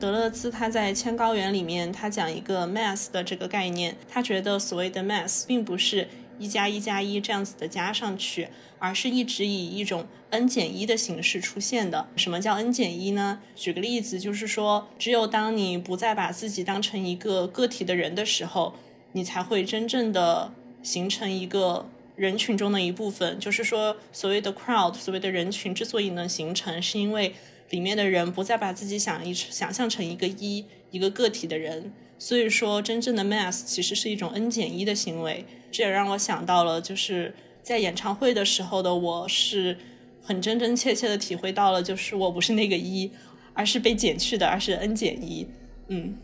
[0.03, 3.95] 德勒兹他在《千高原》里面，他讲一个 mass 的这个概念。
[4.11, 12.05] 他觉得所谓的 mass 并不是一加一加一这样子的加上去，而是一直以一种 n 减一的形式出现的。
[12.17, 13.39] 什么叫 n 减一呢？
[13.55, 18.73] 举个例子，就是说，只有当你不再把自己当成一个个体的人的时候，
[19.13, 21.87] 你才会真正的形成一个
[22.17, 23.39] 人群中的一部分。
[23.39, 27.33] 就是说，所谓的 crowd，所谓的人群之所以能形成，是因为。
[27.69, 35.45] 里面的人不再把自己想一想象成一个一一个个体的人，所以说真正的 mass 其实是一种 n 减一的行为。
[35.71, 39.77] 这也让我想到了，就是在演唱会的时候的我是
[40.21, 43.11] 很真真切切的体会到了，就是我不是那个一，
[43.53, 45.47] 而是被减去的，而是 n 减一。
[45.87, 46.17] 嗯，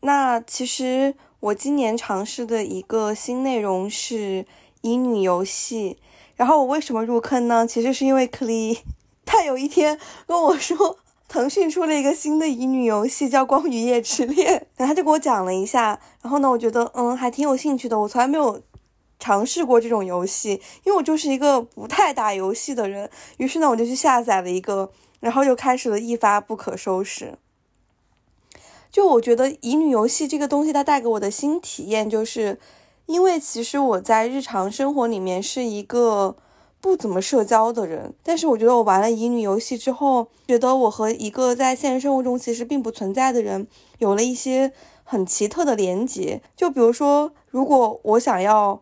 [0.00, 4.44] 那其实我今年尝试的一个新内容是
[4.82, 5.98] 乙女游戏。
[6.36, 7.66] 然后我为什么入坑呢？
[7.66, 8.78] 其实是因为 Clee，
[9.28, 16.00] 他有一天跟我说，腾讯出了一个新的乙女游戏，叫《光与夜之恋》，然后他就给我讲了一下。
[16.22, 18.00] 然后呢，我觉得嗯还挺有兴趣的。
[18.00, 18.62] 我从来没有
[19.18, 23.10] 尝试过这种游戏，因为我就是一个不太打游戏的人。
[23.36, 27.36] 于是呢，我就去下载了一个，然后就开始了一发不可收拾。
[28.90, 32.58] 就我觉得乙女游戏这个东西，它带给我的新体验就是。
[33.06, 36.36] 因为其实我在日常生活里面是一个
[36.80, 43.66] 不怎么社交的人，但是我觉得我玩了乙女游戏之后，觉得我和一个在现实生活中其实并不存在的人
[43.98, 46.40] 有了一些很奇特的连接。
[46.56, 48.80] 就比如说，如果我想要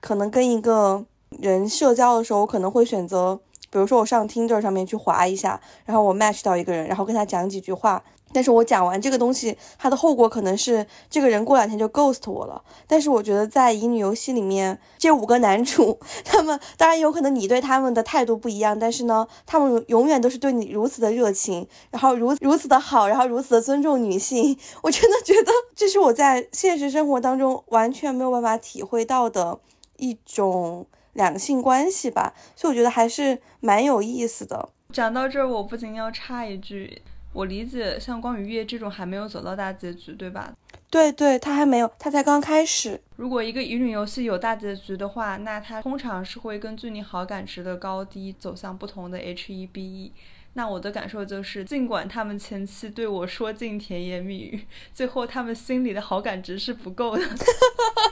[0.00, 3.38] 可能跟一个人社交的时候，我可能会选择，
[3.70, 8.02] 比如说我上 Tinder 上面去划一下，然后我 match 到一个人，然后跟他讲几句话。
[8.34, 12.62] 但是我讲完这个东西，它的后果可能是这个人过两天就 ghost 我了。
[12.86, 24.58] 但是我觉得在乙女游戏里面，这五个男主， 他们当然有可能你对他们的态度不一样，但是呢，他们永远都是对你如此的热情，然后如如此的好，然后如此的尊重女性。
[24.82, 29.60] 我真的觉得这是我在现实生活当中完全没有办法体会到的
[29.98, 32.34] 一种两性关系吧。
[32.56, 34.70] 所以我觉得还是蛮有意思的。
[34.92, 37.02] 讲到这儿，我不仅要插一句。
[37.34, 40.54] 我理解，像《光与夜》这种还没有走到大结局，对吧？
[40.88, 43.00] 对对，它还没有，它才刚开始。
[43.16, 50.12] 如果一个乙女游戏有大结局的话，那它通常是会根据你好感值的高低走向不同的 H E B E。
[50.52, 57.24] 那我的感受就是，尽管他们前期对我说尽甜言蜜语，最后他们心里的好感值是不够的，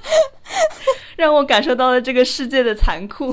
[1.15, 3.33] 让我感受到了这个世界的残酷。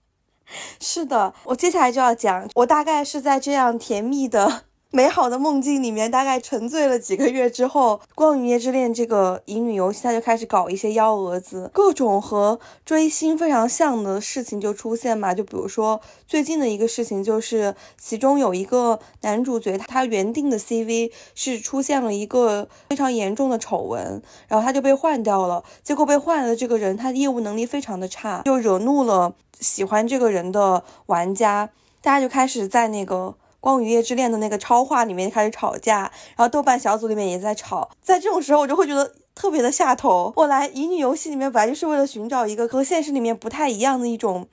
[0.78, 4.64] 是的，我接下来就要讲，我大概是在这样甜蜜的。
[4.92, 15.34] 美好的梦境里面，大概沉醉了几个月之后，《光与夜之恋》这个乙女游戏，它就开始搞一些幺蛾子，各种和追星非常像的事情就出现嘛。
[15.34, 25.62] 就比如说最近的一个事情，就是其中有一个男主角，他原定的 CV 是出现了一个非常严重的丑闻，然后他就被换掉了。
[25.82, 31.68] 结果被换的这个人，他的业务能力非常的差，就惹怒了喜欢这个人的玩家，
[32.00, 33.34] 大家就开始在那个。
[33.66, 36.02] 《光与夜之恋》的那个超话里面开始吵架，
[36.36, 37.90] 然后豆瓣小组里面也在吵。
[38.00, 40.32] 在这种时候，我就会觉得特别的下头。
[40.36, 44.46] 我来乙女游戏里面本来就是为了寻找一个和现实里面不太一样的一种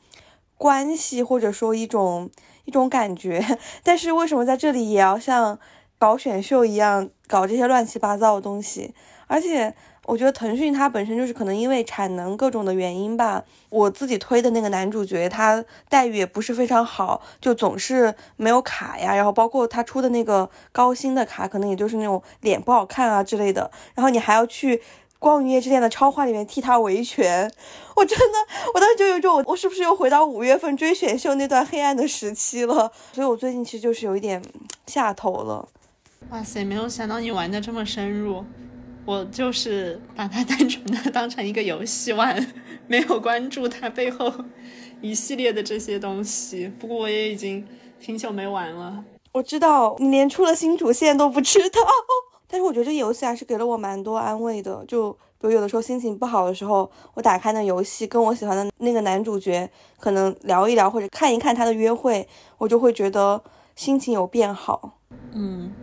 [0.57, 2.31] 关系，或者说一种
[2.65, 3.59] 一种感觉。
[3.83, 5.59] 但是为什么在这里也要像
[5.99, 8.95] 搞选秀一样搞这些乱七八糟的东西？
[9.27, 9.75] 而且。
[10.05, 24.81] 我觉得腾讯它本身就是可能因为产能各种的原因吧，我自己推的那个男主角他待遇也不是非常好，就总是没有卡呀，然后包括他出的那个高薪的卡，可能也就是那种脸不好看啊之类的，然后你还要去
[25.19, 27.49] 光与夜之恋的超话里面替他维权，
[27.95, 28.37] 我真的，
[28.73, 32.91] 我当时就有一种我是不是又回到五月份追选秀那段黑暗的时期了？
[33.13, 34.43] 所以我最近其实就是有一点
[34.85, 35.65] 下头了。
[36.29, 38.43] 哇塞，没有想到你玩的这么深入。
[39.05, 42.45] 我就是把它单纯的当成一个游戏玩，
[42.87, 44.31] 没有关注它背后
[45.01, 46.71] 一系列的这些东西。
[46.79, 47.65] 不过我也已经
[47.99, 49.03] 挺久没玩了。
[49.33, 51.81] 我知道你连出了新主线都不知道，
[52.47, 54.85] 但是我觉得这游戏还是给了我蛮多安慰的。
[54.87, 62.25] 就比如有的时候心情不好的时候，我打开那游戏，跟我喜欢的那个男主角可能聊一聊，或者看一看他的约会，
[62.57, 63.43] 我就会觉得
[63.75, 64.99] 心情有变好。
[65.33, 65.73] 嗯。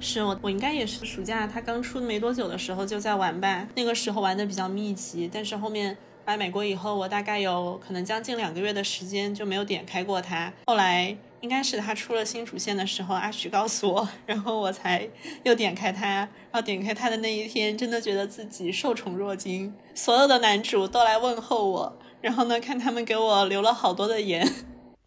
[0.00, 10.52] 是我，我应该也是暑假他刚出没多久的时候就在玩吧，那个时候玩的比较密集，但是后面来美国以后，我大概有可能将近两个月的时间就没有点开过它。
[10.66, 15.08] 后来应该是他出了新主线的时候，阿许告诉我，然后我才
[15.42, 16.06] 又点开它。
[16.06, 24.48] 然后点开它的那一天，真的觉得自己受宠若惊，所有的男主都来问候我，然后呢，看他们给我留了好多的言。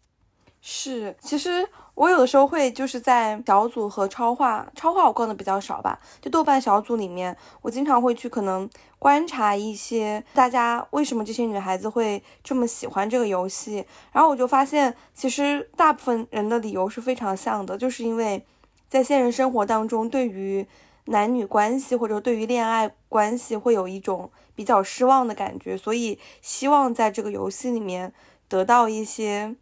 [0.60, 1.66] 是，其实。
[1.94, 6.00] 我有的时候会就是在小组和超话，超话我逛的比较少吧。
[6.20, 8.68] 就豆瓣小组里面，我经常会去可能
[8.98, 13.84] 观察一些大家为什么这些女孩子会这么喜欢这个游戏。
[14.10, 18.44] 然后我就发现，其实大部分人的理由是非常像的，就是因为
[18.88, 20.66] 在现实生活当中，对于
[21.04, 28.14] 男女关系或者对于恋爱关系会有一种比较失望的感觉，所以希望在这个游戏里面
[28.48, 29.54] 得到一些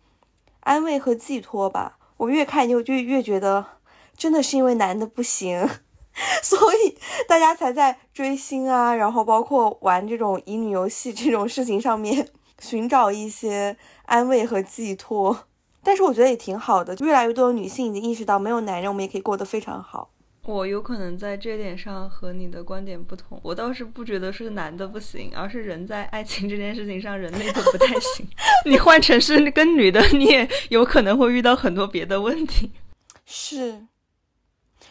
[0.61, 1.97] 安慰和寄托吧。
[2.21, 3.65] 我越看就就越觉得，
[4.15, 5.67] 真的是因为男的不行，
[6.45, 15.45] 所以大家才在追星啊，然后包括玩这种乙女游戏这种事情上面寻找一些安慰和寄托。
[15.83, 20.11] 但是我觉得也挺好的，越来越多的女性已经意识到，没有男人我们也可以过得非常好。
[20.51, 28.27] 我有可能在这点上和你的观点不同，我倒是不觉得是男的不行，而是人在爱情这件事情上，人类就不太行。
[28.67, 32.73] 你换成是跟女的，你也有可能会遇到很多别的问题。
[33.25, 33.87] 是，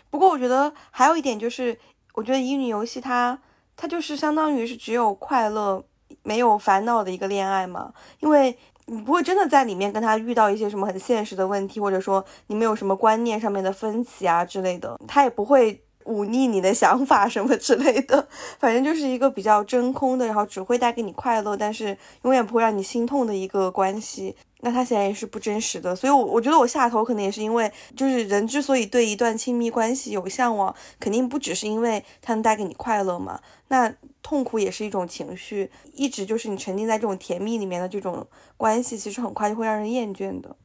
[0.09, 1.77] 不过我觉得还有一点就是，
[2.13, 3.39] 我觉得乙女游戏它
[3.75, 5.83] 它就是相当于是只有快乐
[6.23, 8.57] 没有烦恼的一个恋爱嘛，因为。
[8.91, 18.27] 你不会真的在里面跟他遇到一些什么很现实的问题，或者说你们有什么观念上面的分歧啊之类的，他也不会忤逆你的想法什么之类的，
[18.57, 24.35] 反正就是一个比较真空的，然后只会带给你快乐，但是永远不会让你心痛的一个关系。
[24.61, 33.39] 那它显然也是不真实的，所以，我我觉得我下头可能也是因为，就是人之所以对一段亲密关系有向往，肯定不只是因为它能带给你快乐嘛。
[33.69, 40.55] 那痛苦也是一种情绪，一直就是你沉浸在这种甜蜜里面的这种关系，其实很快就会让人厌倦的。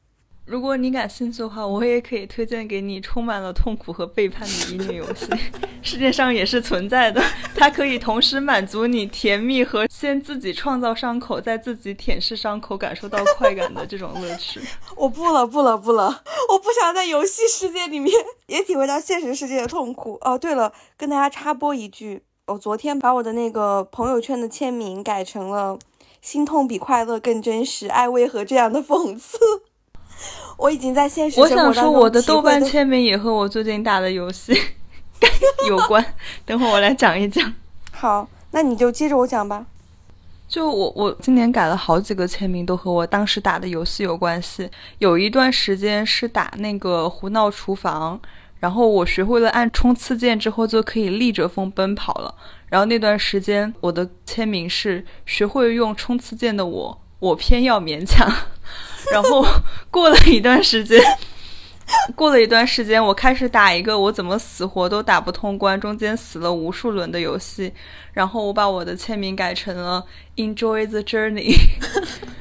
[0.46, 5.26] 如果你感兴趣的话，我也可以推荐给你充满了痛苦和背叛的乙女游戏，
[5.80, 7.22] 世界上也是存在的。
[7.54, 14.60] 它可以同时满足你甜蜜和先自己创造伤口，再自己舔舐伤口，感受到快感的这种乐趣。
[14.96, 16.22] 我不了，不了，不了！
[16.50, 18.12] 我不想在游戏世界里面
[18.46, 20.18] 也体会到现实世界的痛苦。
[20.20, 25.78] 哦，对了，跟大家插播一句，我昨天把我的那个朋友圈的签名改成了
[26.20, 29.38] “心痛比快乐更真实，爱为何这样的讽刺”。
[30.56, 31.40] 我已经在现实。
[31.40, 34.52] 我想说，我的豆瓣签名也和我最近打的游戏
[35.68, 36.04] 有关。
[36.44, 37.52] 等会儿我来讲一讲。
[37.92, 39.66] 好，那你就接着我讲吧。
[40.46, 44.70] 就我，我今年改了好几个签名，都和我当时打的游戏有关系。
[44.98, 48.16] 有一段时间是打那个《胡闹厨房》，
[48.60, 52.32] 然后我学会了按冲刺键之后就可以逆着风奔跑了。
[52.68, 58.30] 然后那段时间我的签名是“学会用冲刺键的我，我偏要勉强”。
[59.12, 59.44] 然后
[59.90, 61.00] 过了一段时间，
[62.14, 67.72] 过了一段时间，我开始打一个我怎么死活都打不通关，中间死了无数轮的游戏。
[68.12, 70.04] 然后我把我的签名改成了
[70.36, 71.54] “Enjoy the journey”。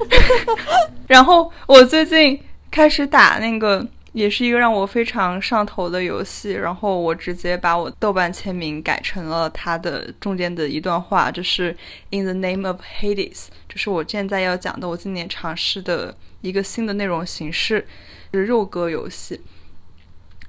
[1.06, 6.52] 然后我最近开始打那个，也是一个让我非常上头的游戏。
[6.52, 11.76] 然后我直接把我豆瓣签名改成了它的中间的一段话，就是
[12.08, 16.16] “In the name of Hades”，就是我现在要讲的，我今年尝试的。
[16.44, 17.86] 一个新的内容形式
[18.30, 19.40] 是肉鸽游戏。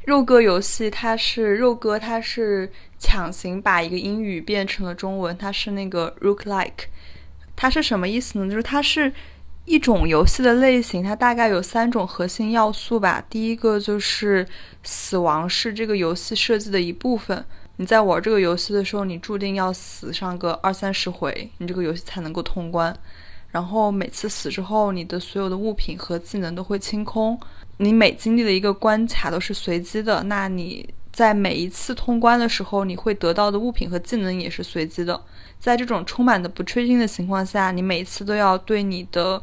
[0.04, 6.90] 肉鸽游戏，它是肉鸽，它是强行把一个英语变成了中文，它是那个 rook like，
[7.56, 8.50] 它是什么意思呢？
[8.50, 9.14] 就是它是
[9.66, 13.24] 一种游戏的类型，它大概有三种核心要素吧。
[13.30, 14.48] 第一个就是
[14.84, 17.44] 死亡是这个游戏设计的一部分，
[17.78, 22.96] 你在玩这个游戏的时候，你注定要死上个二三十回，你这个游戏才能够通关。
[23.50, 27.40] 然后每次死之后，你的所有的物品和技能都会清空。
[27.78, 35.20] 你每经历的一个关卡都是随机的，那你在每一次通关的时候，你会得到的物品和技能也是随机的。
[35.60, 39.42] 在这种充满的不确定的情况下，你每次都要对你的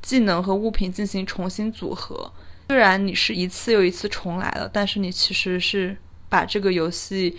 [0.00, 2.30] 技能和物品进行重新组合。
[2.68, 5.96] 虽然你是一次又一次重来了，但是你其实是
[6.28, 7.36] 把这个游戏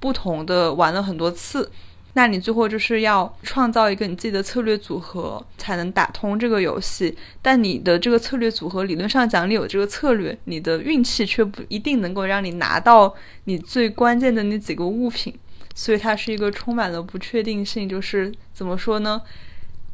[0.00, 1.70] 不同的玩了很多次。
[2.14, 7.16] 那你最后就是要创造一个你自己的策略组合，才能打通这个游戏。
[7.40, 15.34] 但你的这个策略组合，理论上讲，你有这个策略，你的运气却不一定能够让你拿到你最关键的那几个物品。
[15.74, 19.20] 所以它是一个充满了不确定性，就是怎么说呢？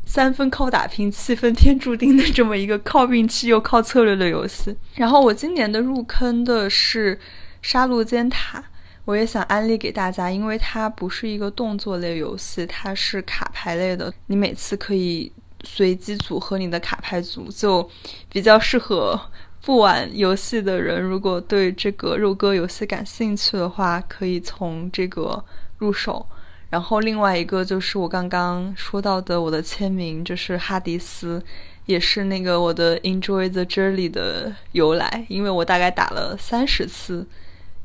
[0.05, 4.75] 三分靠打拼，七分天注定的这么一个靠运气又靠策略的游戏。
[4.95, 7.17] 然后我今年的入坑的是
[7.61, 8.59] 《杀戮尖塔》。
[9.05, 14.13] 我也想安利给大家，因为它不是一个动作类游戏，它是卡牌类的。
[14.27, 15.33] 你每次可以
[15.65, 17.89] 随机组合你的卡牌组，就
[18.31, 19.19] 比较适合
[19.63, 21.01] 不玩游戏的人。
[21.01, 25.43] 如果对这个肉鸽游戏感兴趣的话，可以从这个
[25.79, 26.27] 入手。
[26.71, 31.43] 然后另外一个就是我刚刚说到的，我的签名就是哈迪斯，
[31.87, 37.27] 也是那个我的 Enjoy the Journey 的由来，因为我大概打了三十次。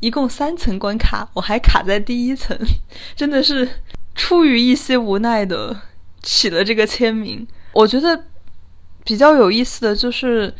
[0.01, 2.59] 一共三层关卡，我还卡在第一层，
[3.15, 3.65] 真的是
[4.13, 5.79] 出于一些无奈的
[6.21, 7.47] 起了这个签名。
[7.71, 8.25] 我觉得
[9.05, 10.53] 比较有意思的就是，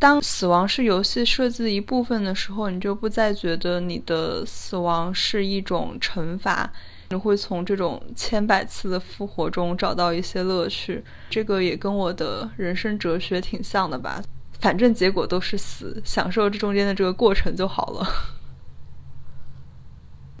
[0.00, 6.72] 当死亡是游戏设计的一部分的时候，你就不再觉得你的死亡是一种惩罚，
[7.10, 11.04] 你会从这种千百次的复活中找到一些乐趣。
[11.28, 14.22] 这个也跟我的人生哲学挺像的吧，
[14.58, 18.06] 反正结果都是死，享受这中间的这个过程就好了。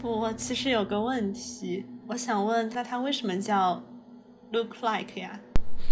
[0.02, 3.82] 我其实有个问题，我想问，那它为什么叫
[4.52, 5.38] look like 呀？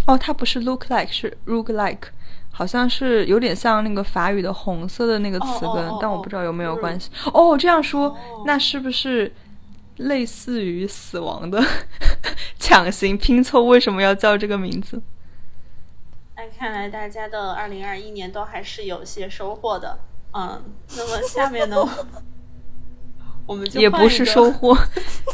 [0.06, 2.08] 哦，它不是 look like，是 look like，
[2.50, 7.10] 好像是有点像那个法语的红色的那个词根，但我不知道有没有关系。
[7.32, 8.16] 哦，这样说，
[8.46, 9.32] 那是不是
[9.96, 11.62] 类似于死亡的
[12.58, 13.62] 强行拼凑？
[13.62, 15.00] 为什么要叫这个名字？
[16.36, 19.98] 那看来大家的二零二一年都还是有些收获的。
[20.32, 20.62] 嗯，
[20.96, 21.76] 那么下面呢？
[23.46, 24.76] 我们就也不是收获，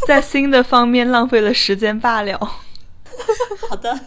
[0.07, 2.39] 在新的方面浪费了时间罢了。
[3.69, 3.99] 好的，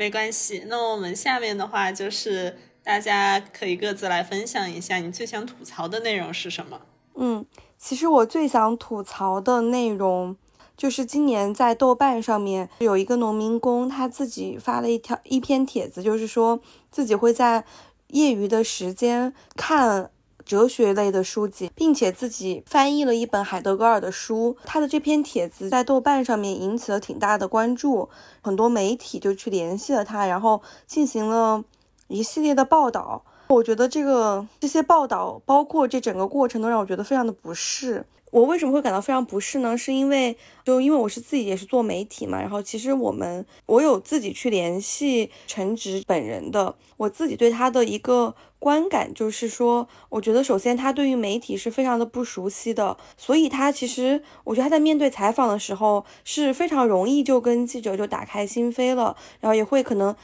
[0.00, 0.64] 没关系。
[0.66, 6.80] 那我们下面的话就是大家可以各自来分享一下你最想吐槽的内容是什么。
[7.16, 7.44] 嗯，
[7.76, 10.34] 其实我最想吐槽的内容
[10.74, 17.66] 就是今年在豆瓣上面有一个农民工，他自己发了一条一篇帖子，就是说自己会在
[18.08, 20.10] 业余的时间看。
[20.44, 24.56] 哲学类的书籍，并且自己翻译了一本海德格尔的书。
[24.64, 28.08] 他的这篇帖子在豆瓣上面引起了挺大的关注，
[28.40, 31.64] 很多媒体就去联系了他，然后进行了
[32.08, 33.22] 一系列的报道。
[33.48, 38.06] 我觉得这个这些报道，包括这整个过程，都让我觉得非常的不适。
[38.30, 39.76] 我为什么会感到非常不适呢？
[39.76, 60.14] 是因为就因为我是自己也是做媒体嘛，然后其实我们我有自己去联系陈直本人的，我自己对他的一个观感就是说，我觉得首先他对于媒体是非常的不熟悉的，所以他其实我觉得他在面对采访的时候是非常容易就跟记者就打开心扉了，然后也会可能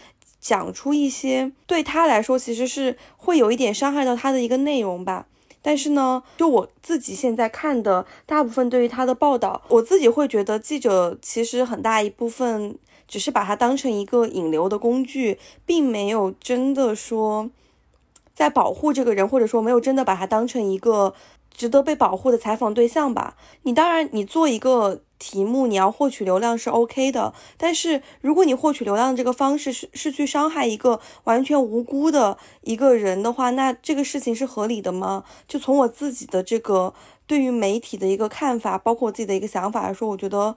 [0.40, 5.26] 讲出一些对他来说其实是会有一点伤害到他的一个内容吧。
[5.66, 17.50] 但是呢，就我自己现在看的大部分对于他的报道，我自己会觉得记者其实很大一部分只是把他当成一个引流的工具，并没有真的说
[18.32, 21.12] 在保护这个人，或者说没有真的把他当成一个。
[21.56, 23.34] 值得被保护的采访对象吧。
[23.62, 27.32] 你当然，你做一个题目，你要获取流量是 OK 的。
[27.56, 35.24] 但是，如果你获取流量的这个方式是是去伤害一个完全无辜的一个人的话，那这个事情是合理的吗？
[35.48, 36.92] 就从我自己的这个
[37.26, 40.56] 对于媒体的一个看法，包括我自己的一个想法来说，我觉得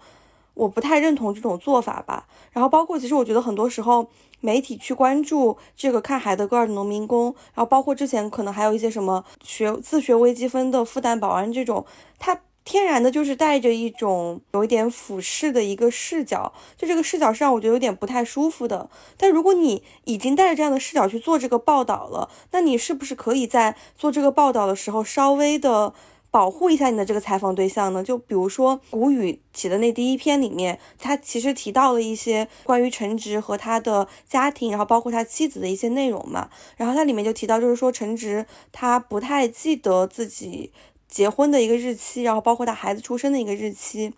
[0.53, 2.28] 我不太认同这种做法吧。
[2.51, 4.07] 然后，包括其实我觉得很多时候。
[4.41, 11.86] 媒体去关注这个看海德格尔的农民工，然后包括之前可能还有一些什么学自学微积分的复旦保安这种，
[12.18, 12.39] 他
[12.70, 18.88] 天然的就是带着一种有一点俯视的一个视角，就这个视角是让我觉得有点不太舒服的。
[19.17, 25.95] 但如果你已经带着这样的视角去做这个报道了，那你是不是可以在做这个报道的时候稍微的？
[26.32, 28.03] 保护一下你的这个采访对象呢？
[28.03, 36.51] 就比如说谷雨写的那第一篇里面，他其实提到了一些关于陈直和他的家庭，然后包括他妻子的一些内容嘛。
[36.78, 40.72] 然后他里面就提到，就是说陈直他不太记得自己
[41.10, 44.14] 结婚的一个日期，然后包括他孩子出生的一个日期。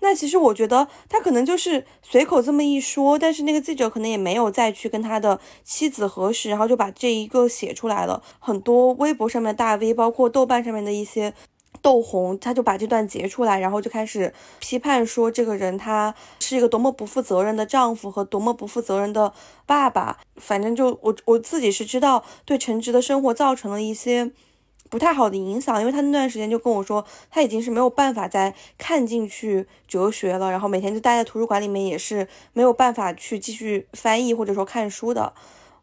[0.00, 8.22] 那其实我觉得他可能就是随口这么一说，但是那个记者可能也没有再去跟他的妻子核实，然后就把这一个写出来了。
[8.40, 11.32] 很多微博上面的大 V，包括豆瓣上面的一些。
[11.80, 19.32] 窦红他就把这段截出来，然后就开始批判说这个人他是一个多么不负责任的丈夫和多么不负责任的
[19.66, 20.18] 爸爸。
[20.36, 24.30] 反正就我我自己是知道对陈直的生活造成了一些
[24.92, 35.32] 不太好的影响，因为他那段时间就跟我说他已经是没有办法再看进去哲学了，然后每天就待在图书馆里面也是没有办法去继续翻译或者说看书的。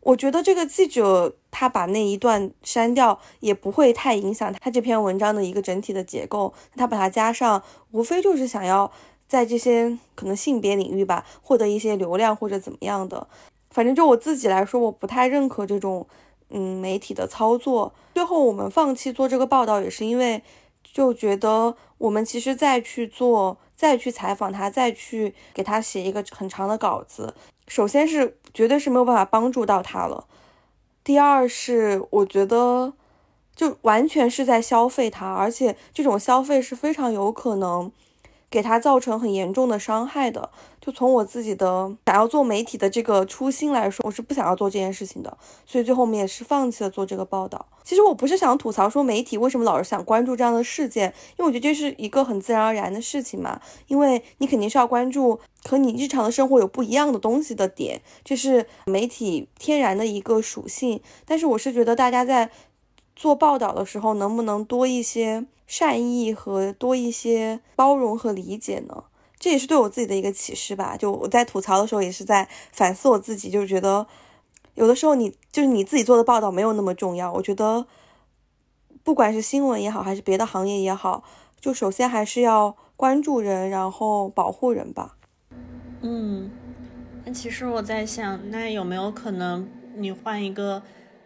[0.01, 6.53] 我觉得这个记者他把那一段删掉也不会太影响他这篇文章的一个整体的结构。
[6.75, 8.91] 他把它加上，无非就是想要
[9.27, 13.27] 在这些可能性别领域吧获得一些流量或者怎么样的。
[13.71, 16.05] 反正就我自己来说，我不太认可这种
[16.49, 17.93] 嗯媒体的操作。
[18.13, 20.41] 最后我们放弃做这个报道，也是因为
[20.83, 27.33] 就觉得我们其实再去做、再去采访他、再去给他写一个很长的稿子。
[27.67, 30.25] 首先是绝对是没有办法帮助到他了，
[31.03, 32.93] 第二是我觉得
[33.55, 37.91] 就完全是在消费他，而且这种消费是非常有可能。
[38.49, 40.49] 给他造成很严重的伤害的，
[40.81, 47.65] 就从我自己的想要做媒体的这个初心来说，我是不想要做这件事情的，所以最后我们也是放弃了做这个报道。
[47.83, 61.01] 其实我不是想吐槽说媒体为什么老是想关注这样的事件，因为我觉得这是一个很自然而然的事情嘛，因为你肯定是要关注和你日常的生活有不一样的东西的点，这是媒体天然的一个属性。
[61.25, 62.51] 但是我是觉得大家在
[63.19, 65.45] 做报道的时候，能不能多一些。
[65.69, 69.03] 善意和多一些包容和理解呢，
[69.37, 70.97] 这也是对我自己的一个启示吧。
[70.97, 74.07] 就我在吐槽的时候，也是在反思我自己，就是觉得
[74.73, 77.31] 有的时候你就是你自己做的报道没有那么重要。
[77.31, 77.85] 我觉得
[79.03, 81.23] 不管是新闻也好，还是别的行业也好，
[81.61, 85.17] 就首先还是要关注人，然后保护人吧。
[86.01, 86.49] 嗯。
[87.25, 90.81] 那其实我在想，那有没有可能你换一个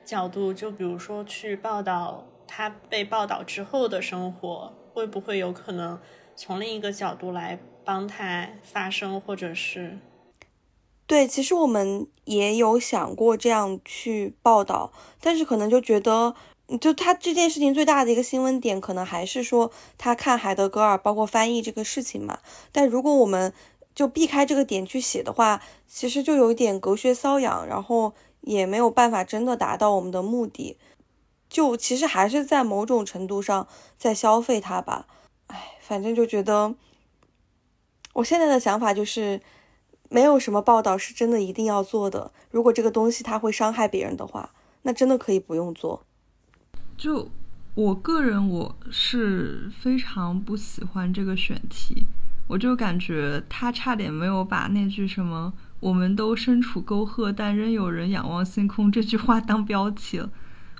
[0.05, 5.99] 角度，就比如说去报道他被报道之后的生活，会不会有可能
[6.35, 9.97] 从另一个角度来帮他发声，或者是？
[11.05, 16.33] 对，其实我们也有想过这样去报道，但是可能就觉得，
[16.79, 22.39] 就他这件事情最大的一个新闻点，可能还是说他看海德格尔，包括翻译这个事情嘛。
[22.71, 23.53] 但如果我们
[23.93, 28.13] 就避开这个点去写的话，其实就有一点隔靴搔痒，然后
[28.43, 30.77] 也没有办法真的达到我们的目的，
[31.49, 33.67] 就其实还是在某种程度上
[33.97, 35.07] 在消费它吧。
[35.47, 36.75] 哎，反正就觉得，
[38.13, 39.41] 我现在的想法就是。
[40.09, 42.31] 没有什么报道是真的一定要做的。
[42.51, 46.05] 如果这个东西它会伤害别人的话，那真的可以不用做。
[46.95, 47.31] 就
[47.73, 52.05] 我个人，我是非常不喜欢这个选题。
[52.47, 55.51] 我就感觉他差点没有把那句什么
[55.83, 60.29] “我们都身处沟壑，但仍有人仰望星空”这句话当标题了。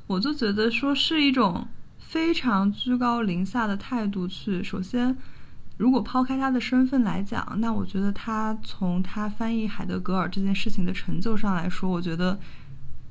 [0.07, 5.17] 我就觉得说是一种非常居高临下的态度去，首先。
[5.75, 12.39] 如果抛开他的身份来讲，那我觉得他从他翻译海德格尔这件事情的成就上来说，我觉得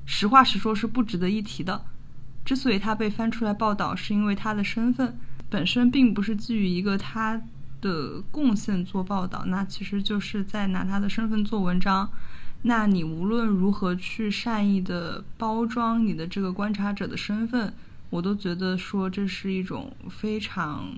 [0.05, 1.85] 实话实说是不值得一提的。
[2.43, 5.19] 之所以他被翻出来报道，是因为他的身份
[5.49, 7.39] 本身并不是基于一个他
[7.83, 12.09] 的贡献做报道，那其实就是在拿他的身份做文章。
[12.63, 17.73] 那你无论如何去善意的包装你的这个观察者的身份，
[18.09, 20.97] 我都觉得说这是一种非常。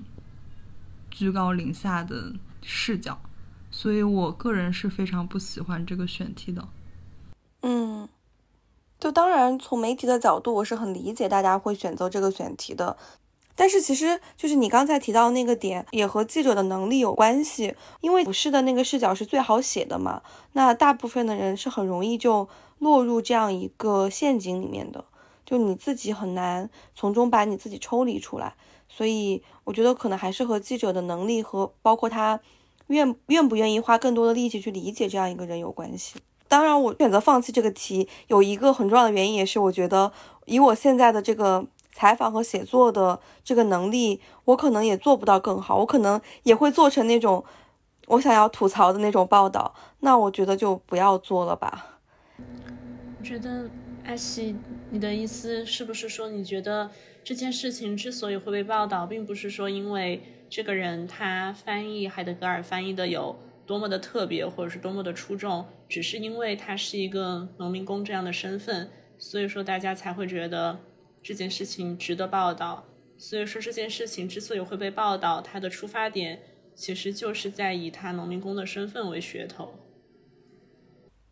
[1.08, 2.30] 居高临下的
[2.62, 3.18] 视角，
[3.70, 6.68] 所以我个人是非常不喜欢这个选题的。
[7.62, 8.06] 嗯，
[9.00, 12.98] 就当然从媒体的角度，我是很理解大家会选择这个选题的。
[13.56, 20.22] 但是其实就是你刚才提到那个点，也和记者的能力有关系，因为俯视的那个视角是最好写的嘛。
[20.52, 22.48] 那大部分的人是很容易就
[22.78, 25.04] 落入这样一个陷阱里面的，
[25.44, 28.54] 就你自己很难从中把你自己抽离出来。
[28.88, 32.38] 所以我觉得可能还是和记者的能力和包括他
[32.86, 36.14] 愿愿不愿意花更多的力气去理解这样一个人有关系。
[36.48, 40.12] 当然，我选择放弃这个题有一个很重要的原因，也是我觉得
[40.44, 41.66] 以我现在的这个
[41.96, 47.42] 采访和写作的这个能力，我可能也做不到更好，我可能也会做成那种
[48.08, 49.74] 我想要吐槽的那种报道。
[50.00, 52.00] 那我觉得就不要做了吧。
[53.18, 53.70] 我觉得
[54.04, 54.54] 艾希，
[54.90, 56.90] 你的意思是不是说你觉得？
[57.24, 63.34] 这件事情之所以会被报道，并不是说因为这个人他翻译海德格尔翻译的有
[63.66, 68.88] 多么的特别，或者是多么的出众，只是因为他是一个农民工这样的身份，
[69.18, 70.78] 所以说大家才会觉得
[71.26, 72.84] 这件事情值得报道。
[73.18, 76.40] 所以说这件事情之所以会被报道，它的出发点
[76.76, 79.74] 其实就是在以他农民工的身份为噱头。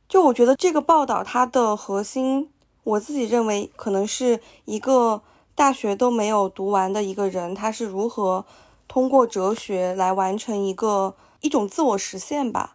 [0.08, 2.50] 就我觉得这个报道它的核心，
[2.82, 5.22] 我自己认为可能是一个。
[5.56, 8.44] 大学都没有读完的一个人，他是如何
[8.88, 12.74] 通过哲学来完成一个一种自我实现吧？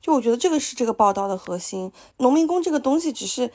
[0.00, 1.90] 就我觉得这个是这个报道的核心。
[2.18, 3.50] 农民工这个东西，只是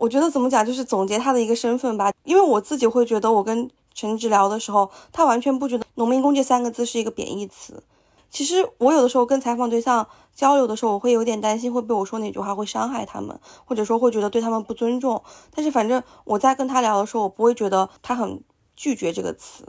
[0.00, 2.10] 我觉得怎么讲，就是总结他的一个身份吧。
[2.24, 7.82] 因为我自己会觉得，我跟陈直聊的时候，他完全不觉得“农民工”这三个字是一个贬义词。
[8.30, 15.22] 其实我有的时候跟采访对象交流的时候，我会有点担心会被我说哪句话会伤害他们，或者说会觉得对他们不尊重。
[15.54, 18.42] 但是反正我在跟他聊的时候，我不会觉得他很
[18.74, 19.66] 拒绝这个词。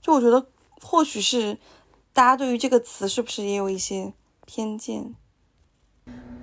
[0.00, 0.46] 就我觉得
[0.80, 1.58] 或许是
[2.14, 4.14] 大家对于这个词是不是也有一些
[4.46, 5.14] 偏见？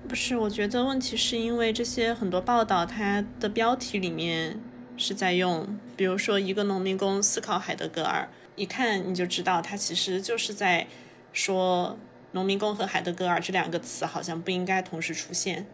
[0.08, 4.60] 不是，我觉得问题是因为这些很多报道，它的标题里面
[4.97, 10.88] 是在用，比如说一个农民工思考海德格尔，一看你就知道他其实就是在。
[11.36, 11.97] 说
[12.34, 15.66] 农民工和海德格尔这两个词好像不应该同时出现，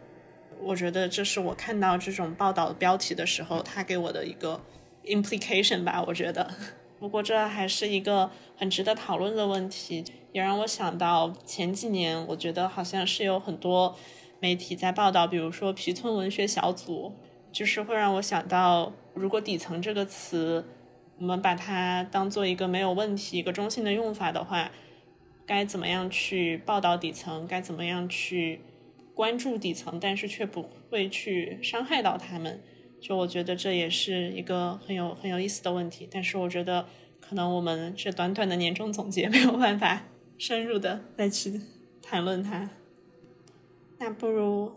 [0.62, 4.62] 我觉得这是我看到这种报道标题的时候，他给我的一个
[5.04, 6.02] implication 吧。
[6.08, 6.50] 我觉得，
[6.98, 13.98] 不过这还是一个很值得讨论的问题，也让我想到前几年，我觉得好像是有很多
[14.40, 17.14] 媒体在报道，比如说皮村文学小组，
[17.52, 20.66] 就是会让我想到，如果底层这个词，
[21.18, 24.72] 我们把它当做一个没有问题、一个中性的用法的话。
[25.46, 27.48] 该怎么样去报道底层？
[27.48, 28.62] 该怎么样去
[29.16, 30.00] 关注底层？
[30.00, 32.62] 但是却不会去伤害到他们。
[33.02, 36.08] 就我觉得这也是一个很有很有意思的问题。
[36.12, 36.86] 但是我觉得
[37.20, 40.04] 可能我们这短短的年终总结没有办法
[40.38, 41.60] 深入的再去
[42.00, 42.70] 谈论它。
[44.00, 44.72] 那不如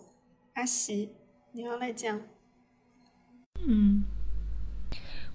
[0.55, 1.11] 阿喜，
[1.53, 2.21] 你要来讲。
[3.65, 4.03] 嗯。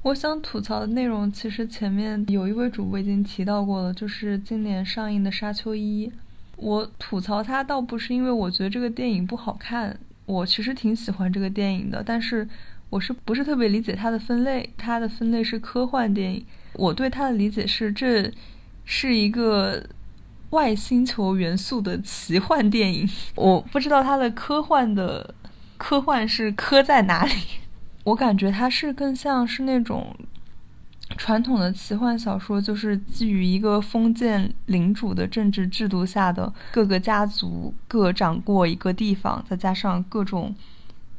[0.03, 6.07] 我想吐槽的内容，其实前面有一位主播已经提到过了，就是今年上映的《沙丘一》。
[6.55, 12.47] 我吐槽它倒不是因为我觉得这个电影不好看，我其实挺喜欢这个电影的，但是
[12.89, 14.69] 我是不是特别理解它的分类？
[14.77, 18.31] 它的分类是科幻电影，我对它的理解是这
[18.85, 19.83] 是一个
[20.51, 25.33] 外星球元素的奇幻电影， 我不知道它的科幻的
[25.77, 27.33] 科幻是科在哪里，
[28.05, 30.15] 我感觉它是更像是那种。
[31.17, 40.53] 传统的奇幻小说就是基于一个封建领主的政治制度下的各个家族各掌过一个地方，再加上各种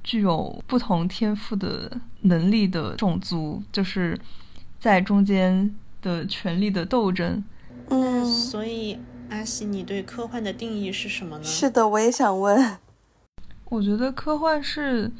[0.05, 4.16] 具有不同天赋的能力的种族，就是
[4.79, 7.43] 在中间的权力的斗争。
[7.89, 8.99] 嗯，所以
[9.31, 11.45] 阿西，你对科幻的定义是什么呢？
[11.45, 12.79] 是的，我也想问。
[13.66, 15.11] 我觉得科幻是。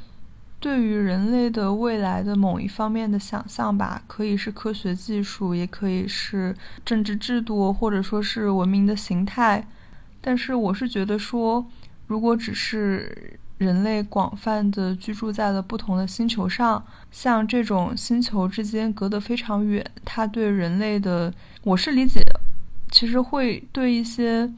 [0.61, 6.53] 对于人类的未来的某一方面的想象吧，可以是科学技术，也可以是
[6.85, 9.65] 政治制度，或者说是文明的形态。
[10.21, 11.65] 但是我是觉得说，
[12.09, 21.33] 如果只是人类广泛的居住在了不同的星球上，像这种星球之间隔得非常远，它对人类的，
[21.63, 22.21] 我是理解，
[22.99, 24.51] 其实会对一些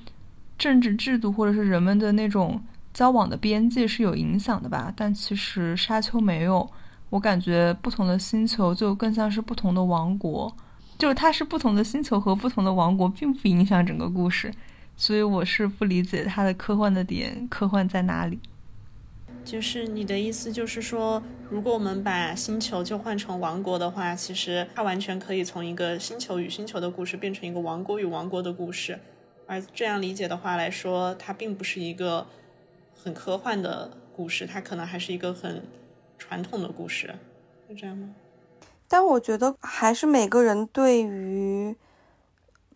[0.57, 2.59] 政治制度或者是人们的那种。
[2.93, 6.69] 交往的边界是有影响的吧，但其实沙丘没有。
[7.11, 10.53] 我感觉不同的星球就更像是不同的王国，
[10.99, 14.53] 就是它是不同的星球和不同的王国，并不影响整个故事。
[14.97, 18.39] 所以我是不理解它的科幻的点，科幻在哪里？
[19.51, 29.01] 就是你的意思，就是说，如果我们把星球就换成王国的话，其实它完全可以从一个星球与星球的故事变成一个王国与王国的故事。
[29.47, 32.27] 而这样理解的话来说，它并不是一个。
[33.03, 35.63] 很科幻的故事，它可能还是一个很
[36.19, 37.15] 传统的故事，
[37.67, 38.11] 是这样吗？
[38.87, 41.75] 但我觉得还是每个人对于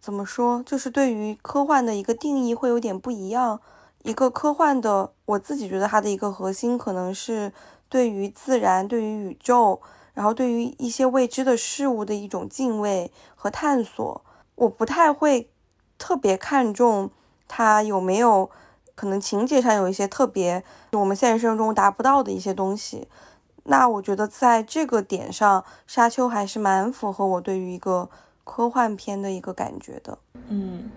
[0.00, 3.60] 怎么说，就是对于科幻的一个定义会有点不一样。
[4.02, 7.52] 一个科幻的，我自己觉得它的一个核心可能是
[7.88, 9.80] 对于自然、对于宇宙，
[10.14, 14.24] 然后对于一些未知的事物的一种敬畏和探索。
[14.54, 15.50] 我不太会
[15.98, 17.10] 特别看重
[17.48, 18.50] 它有没有。
[18.96, 20.62] 可能情节上有一些特别，
[20.92, 23.08] 我们现实生活中达不到的一些东西。
[23.64, 28.08] 那我觉得在这个点上，《沙丘》还是蛮符合我对于一个
[28.44, 30.16] 科幻片的一个感觉的。
[30.46, 30.88] 嗯，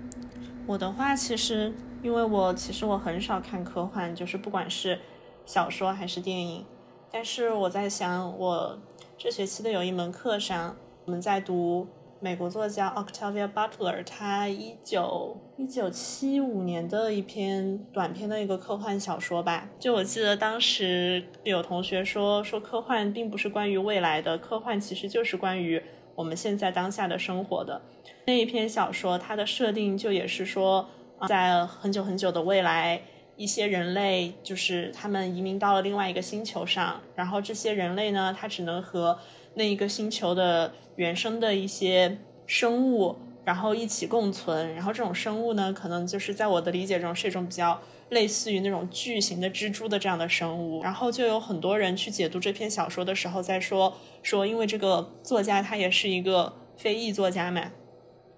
[0.67, 1.73] 我的话其实，
[2.07, 4.97] 因为我其实我很少看科幻，就是不管是
[5.45, 6.63] 小说还是电影。
[7.11, 8.79] 但是我在想，我
[9.17, 11.85] 这学期的有一门课上，我们在读。
[12.19, 19.69] 美国作家 Octavia Butler，他一九一九七五年的一篇短篇的一个科幻小说吧。
[19.77, 25.79] 就我记得当时有同学说，说科幻并不是关于未来的，科幻其实就是关于
[26.15, 27.79] 我们现在当下的生活的。
[28.25, 30.89] 那一篇小说，它的设定就也是说，
[31.27, 33.01] 在很久很久的未来，
[33.35, 39.17] 一些人类就是他们移民到了另外一个星球上，然后这些人类呢，他只能和
[39.53, 43.15] 那一个星球的原生的一些生物，
[43.45, 44.73] 然后一起共存。
[44.75, 50.83] 然后这种生物呢，可能就是在我的理解中是一种比较类似于那种巨型的蜘蛛的这样的生物。
[50.83, 57.71] 然后就有很多人去解读这篇小说的时候，在说说，因为这个作家他也是一个非裔作家嘛，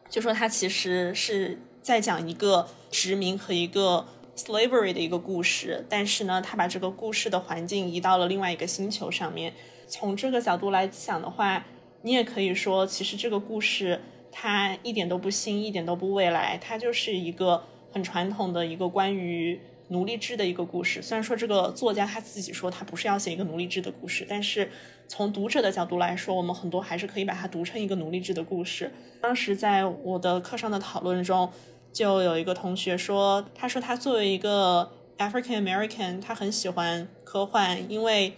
[0.09, 1.59] 就说他其实是
[1.89, 9.51] 在讲一个殖民和一个 slavery 的一个故事，但是呢，他把这个故事的环境移到了另外一个星球上面。
[9.87, 11.65] 从这个角度来想的话，
[12.03, 13.99] 你也可以说，其实这个故事
[14.31, 21.01] 它一点都不新，一点都不未来，它就是一个很传统的一个关于奴隶制的一个故事。
[21.01, 24.69] 虽然说这个作家他自己说他不是要写一个奴隶制的故事，但是
[25.07, 28.91] 从读者的角度来说，我们很多还是可以把它读成一个奴隶制的故事。
[29.19, 31.51] 当时在我的课上的讨论中，
[31.91, 38.33] 就有一个同学说，他说他作为一个 African American，他很喜欢科幻，因为。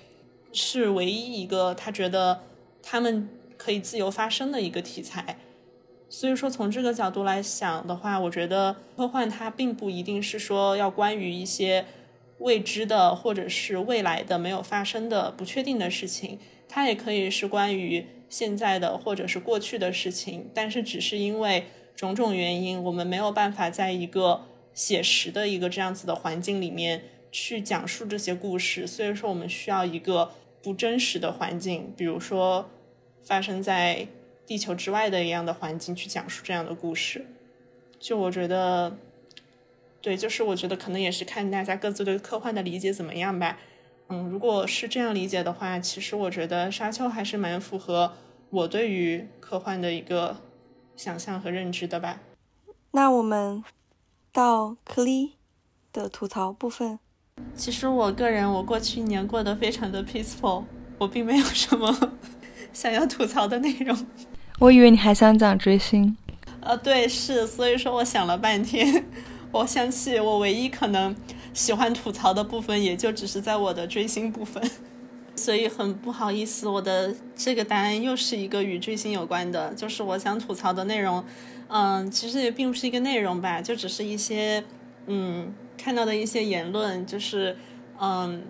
[0.54, 2.42] 是唯一一个他觉得
[2.84, 5.38] 他们可以自由发声的一个题材，
[6.10, 11.86] 所以说从这个角度来想的话，我觉得科幻它并不一定是说要关于一些
[12.40, 16.38] 未知的或者是未来的没有发生的不确定的事情，
[16.68, 21.64] 它也可以是关于现在的或者是过去的事情，但是只是因为
[22.02, 24.42] 种种原因，我们没有办法在一个
[24.74, 30.32] 写实的一个这样子的环境里面去讲述这些故事，所以说我们需要一个。
[30.64, 32.70] 不真实的环境，比如说
[33.24, 34.08] 发生在
[34.46, 37.26] 地球之外的一样的环境，去讲述这样的故事，
[38.00, 38.96] 就我觉得，
[40.04, 43.58] 对，就是我觉得可能也是看大家各自对科幻的理解怎么样吧。
[44.10, 48.14] 嗯，如果是这样理解的话，其实我觉得《沙丘》还是蛮符合
[48.52, 50.38] 我对于科幻的一个
[50.96, 52.20] 想象和认知的吧。
[52.92, 53.64] 那我们
[54.32, 55.32] 到 Clee
[55.94, 57.00] 的吐槽部分。
[57.56, 60.64] 其实我个人，我过去一年过得非常的 peaceful，
[60.98, 62.14] 我并没有什么
[62.74, 63.98] 想要吐槽的内容。
[64.60, 66.16] 我以为你还想讲追星。
[66.60, 69.06] 呃，对，是，所以说我想了半天，
[69.52, 71.16] 我想起我唯一可能
[71.54, 74.62] 喜欢吐槽的部分，也就只是在我的追星部分。
[75.42, 81.24] 所以很不好意思，我的这个答案又是一个与追星有关的，就是我想吐槽的内容。
[81.68, 84.64] 嗯，其实也并不是一个内容吧，就只是一些
[85.08, 87.58] 嗯看到的一些言论，就是
[88.00, 88.44] 嗯，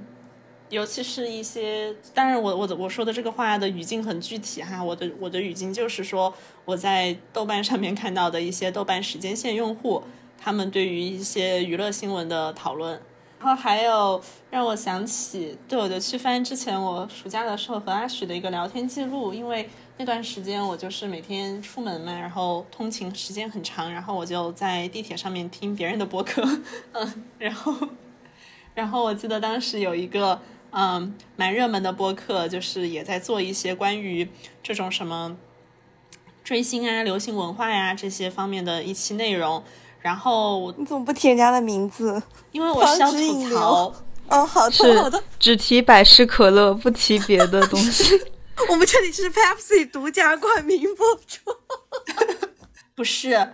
[0.70, 6.34] 尤其是一些，当然我我的我说的这个话的语境很具体哈，我的我的语境就是说
[6.66, 10.04] 我在豆瓣上面看到的一些豆瓣时间线用户
[10.38, 13.00] 他们对于一些娱乐新闻的讨论。
[13.44, 14.22] 然后还有
[14.52, 19.68] 让我想起，对我就去翻之前我暑假的时候和阿许的一个聊天记录，因为
[19.98, 26.44] 那段时间我就是每天出门嘛，然后通勤时间很长，然后我就在地铁上面听别人的播客，
[26.94, 27.76] 嗯，然后，
[28.76, 30.40] 然后我记得当时有一个
[30.70, 34.30] 嗯蛮热门的播客，就是也在做一些关于
[34.62, 35.36] 这种什么
[36.44, 39.64] 追星啊、流行文化呀这些方面的一期内容。
[40.02, 42.22] 然后你怎么不提人家的名字？
[42.52, 43.94] 因为我是想吐槽。
[44.28, 48.18] 哦，好的，好的，只提百事可乐，不提别的东西。
[48.70, 51.52] 我们这里是 Pepsi 独家冠名播出。
[52.96, 53.54] 不是，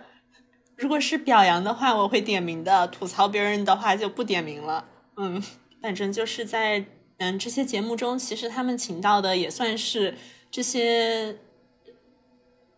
[0.76, 4.84] 如果是表扬的话，我会点名的；吐槽别人的话，就不点名了。
[5.16, 5.42] 嗯，
[5.82, 6.84] 反正就是在
[7.18, 10.16] 嗯这些节目中，其实他们请到的也算是
[10.50, 11.36] 这些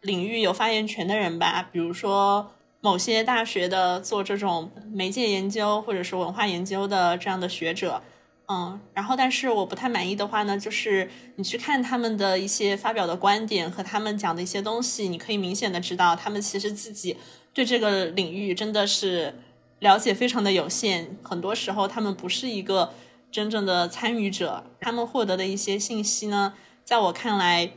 [0.01, 2.53] 领域有发言权的人吧，比如说。
[2.83, 8.03] 某些大学的做这种媒介研究或者是文化研究的这样的学者，
[8.49, 17.17] 嗯，然后但是我不太满意的话呢，就是你去看他们的一些发表的观点和他们讲的一些东西，你可以明显的知道他们其实自己
[17.53, 19.35] 对这个领域真的是
[19.81, 22.95] 了解非常的有限，很多时候他们不是一个
[23.31, 27.73] 真正的参与者，他们获得的一些信息呢，在我看来。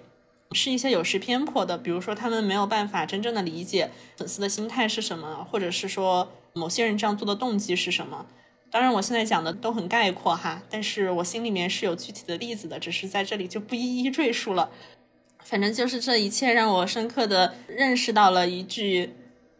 [0.53, 8.25] 是一些有失偏颇的，比如说他们没有办法真正的理解粉丝的心态是什么，或者是说某些人这样做的动机是什么。
[8.69, 14.71] 当然，我现在讲的都很概括哈，但是我心里面是有具体的例子的，只是在这里就不一一赘述了。
[15.43, 19.13] 反正就是这一切让我深刻的认识到了一句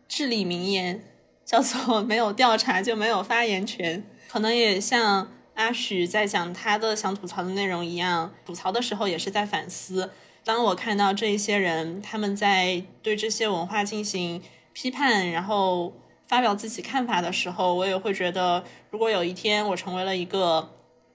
[0.08, 1.04] 至理名言，
[1.46, 4.04] 叫做“没有调查就没有发言权”。
[4.28, 10.10] 可能也像阿许在讲他的想吐槽的内容一样，吐槽的时候也是在反思。
[10.46, 14.42] 当我看到这一些人他们在对这些文化进行
[14.74, 15.94] 批判，然后
[16.28, 20.70] 发表自己看法的时候，我也会觉得，如果有一天我成为了一个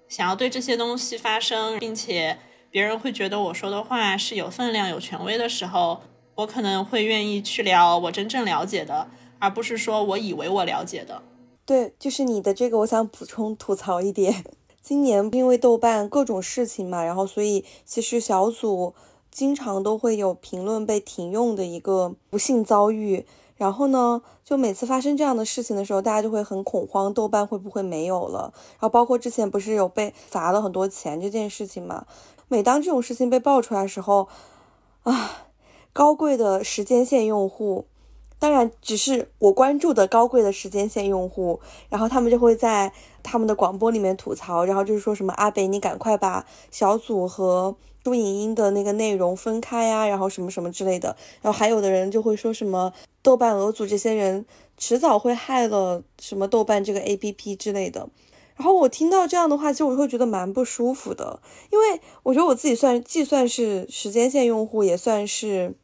[0.08, 2.38] 想要对这些东西发声，并且
[2.70, 6.00] 别人会觉得我说的话是有分量、有权威的时候，
[6.36, 9.08] 我可能会愿意去聊我真正了解的，
[9.38, 11.20] 而不是说我以为我了解的。
[11.66, 14.42] 对，就是你的这个，我想补充吐槽一点。
[14.80, 18.94] 今年因为豆瓣各种事情嘛，然后所以其实小组。
[19.38, 23.24] 经常都会有评论被停用的一个不幸遭遇，
[23.56, 28.52] 然后呢，就每次发生这样的事情的时候，大家就会很恐慌，豆瓣会不会没有了？
[28.52, 32.04] 然后包括之前不是有被罚了很多钱这件事情嘛？
[32.48, 34.26] 每当这种事情被爆出来的时候，
[35.04, 35.46] 啊，
[35.92, 37.84] 高贵的时间线用户，
[38.40, 47.76] 当然只是我关注的高贵的时间线用户，然后他们就会在他们的广播里面吐槽，然后就是说什么阿北，你赶快把小组和。
[48.08, 52.90] 输影音的那个内容分开呀，然后什么什么之类的，然后还有的人就会说什么
[53.20, 54.46] 豆瓣俄组这些人
[54.78, 58.08] 迟早会害了什么豆瓣这个 APP 之类的。
[58.56, 61.38] 然后我听到这样的话，其实我会觉得蛮不舒服的，
[61.70, 65.74] 因为我觉得我自己算既算是时间线用户，也算是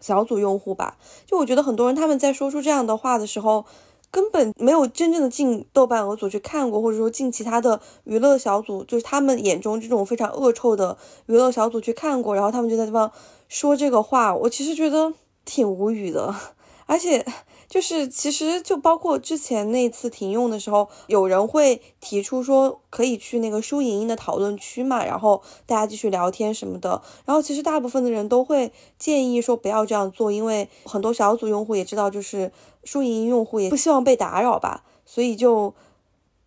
[0.00, 0.96] 小组用户吧。
[1.26, 3.66] 就我觉得很多人他们在说出这样的话的时候。
[4.10, 10.96] 根本没有真正的进豆瓣鹅组去看过，或者说进其他的娱乐小组，就是他们眼中这种非常恶臭的
[11.26, 13.10] 娱乐小组去看过，然后他们就在地方
[13.48, 15.12] 说这个话，我其实觉得
[15.44, 16.34] 挺无语的，
[16.86, 17.24] 而且。
[17.68, 27.02] 就是，其实就包括之前那次停用的时候，有人会提出说可以去那个输影音的讨论区嘛，然后大家继续聊天什么的。
[27.24, 32.52] 然后其实大部分的人都会建议说不要这样做，因为很多小组用户也知道，就是
[32.84, 35.74] 输影音用户也不希望被打扰吧，所以就，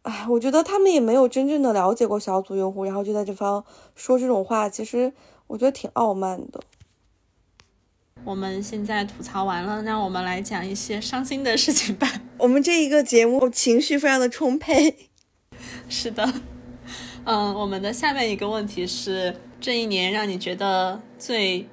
[0.04, 3.64] 哎，我觉得他们也没有真正的了解过小组用户，然后就在这方
[3.94, 5.14] 说这种话，其实
[5.48, 6.62] 我觉得挺傲慢的。
[8.24, 12.22] 我们现在吐槽完了，那我们来讲一些伤心的事情吧。
[12.38, 15.10] 我们这一个节目情绪非常的充沛。
[15.90, 16.34] 是的，
[17.26, 21.68] 嗯，我们的下面一个问题是：这一年让你觉得最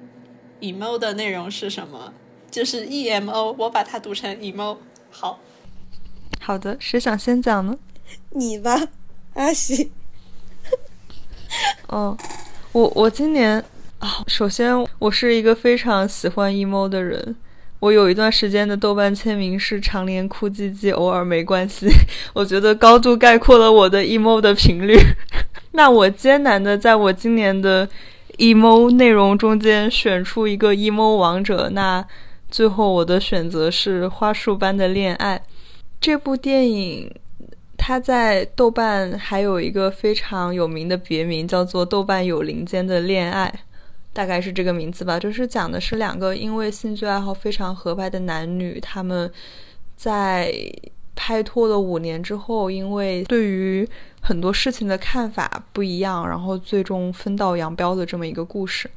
[0.59, 2.13] emo 的内容是什么？
[2.49, 4.77] 就是 emo，我把它读成 emo。
[5.11, 5.39] 好，
[6.39, 7.77] 好的，谁想先讲呢？
[8.31, 8.87] 你吧，
[9.33, 9.91] 阿喜。
[11.89, 12.17] 嗯，
[12.71, 13.63] 我我今年
[13.99, 17.35] 啊， 首先我是一个非常喜欢 emo 的人。
[17.79, 21.87] 我有一段时间的豆瓣签名是常年哭唧唧，偶尔没关系。
[22.33, 24.97] 我觉得高度概括了我的 emo 的频率。
[25.73, 27.87] 那我艰难的在我今年的
[28.37, 32.03] emo 内容中间选出一个 emo 王者，那
[32.49, 35.37] 最后我的选择是《花束般的恋爱》
[36.01, 37.13] 这部电影。
[37.79, 43.53] 它在豆瓣还有一个非常有名的别名，叫做《豆瓣有林间的恋爱》，
[44.17, 45.19] 大概是这个名字吧。
[45.19, 49.31] 就是讲的是两个因为兴趣爱好非常合拍的男女，他们
[49.95, 50.51] 在
[51.15, 53.87] 拍拖了五年之后，因为对于
[54.21, 58.89] 很多事情的看法不一样，然后最终分道扬镳的这么一个故事。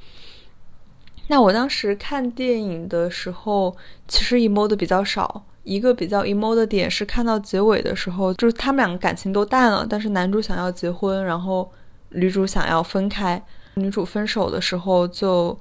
[1.28, 3.76] 那我当时看电影的时候，
[4.08, 5.44] 其实 emo 的比较少。
[5.62, 11.70] 一个比较 emo 的点是看到结尾的时候，就是他们两个感情都淡了，但是男主想要结婚，然后
[12.08, 13.40] 女主想要分开。
[13.80, 15.58] 女主分手的时候就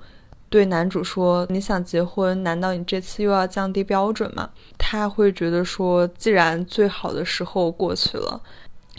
[0.50, 8.42] 对男主说：“你想结婚，难道你这次又要降低标准吗？”他会觉得说，既然最好的时候过去了，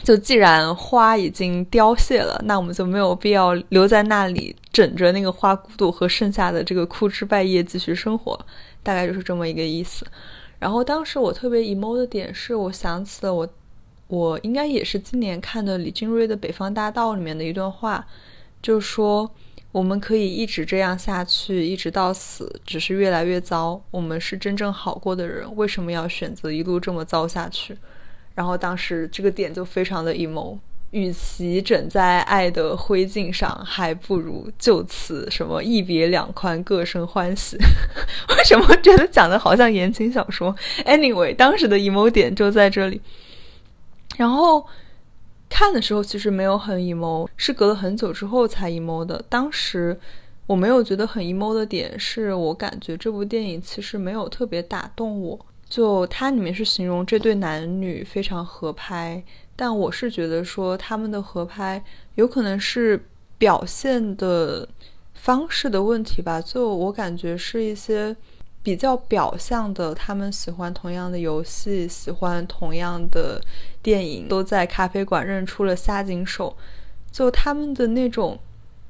[0.03, 8.39] 就既然花已经凋谢了，那我们就没有必要留在那里枕着那个花骨朵和剩下的这个枯枝败叶继续生活，
[8.83, 10.07] 大概就是这么一个意思。
[10.59, 13.49] 然后当时我特别 emo 的点是，我想起了我，
[14.07, 18.07] 我应该也是今年看的李金瑞的《北方大道》里面的一段话，
[18.63, 19.31] 就说
[19.73, 23.83] 我们可以一直这样下去，一直到死，只是越来越糟。
[23.91, 27.77] 我们是真正好过的人，为什么要选择一路这么糟下去？
[28.35, 30.59] 然后当时这个点就非常的 emo。
[30.91, 37.57] 与其枕在爱的灰烬上，还不如就此什么一别两宽，各生欢喜。
[38.37, 40.53] 为什么觉得讲的好像言情小说
[40.85, 43.01] ？Anyway，当时的 emo 点就在这里。
[44.17, 44.67] 然后
[45.51, 49.23] 看的时候其实没有很 emo，是隔了很久之后才 emo 的。
[49.29, 49.99] 当时
[50.47, 55.39] 我没有觉得很 emo 的点，是我感觉这部电影其实没有特别打动我。
[55.69, 59.23] 就它里面是形容这对男女非常合拍。
[59.55, 61.85] 但我是觉得说他们的合拍
[62.15, 63.05] 有可能是
[63.37, 64.67] 表现的
[65.13, 68.17] 方式的问题吧，就我感觉是一些
[68.63, 73.39] 比较表象的，他们喜欢同样的游戏，喜欢同样的
[73.83, 76.57] 电影，都在咖啡馆认出了下井手，
[77.11, 78.39] 就他们的那种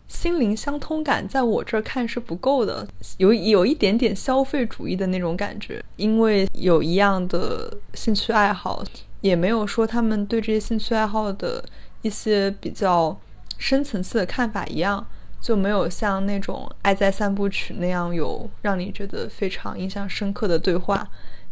[0.08, 2.86] 心灵相通感，在我这儿看是不够的，
[3.18, 8.84] 有有一点点消费主义的那种感觉，因为有一样的兴趣爱好。
[9.22, 11.62] 也没有说他们对这些兴趣爱好的
[12.00, 13.14] 一些比较
[13.58, 15.06] 深层次的看法一样，
[15.42, 21.06] 就没有像那种《爱在三部曲》那样有让你觉得非常印象深刻的对话，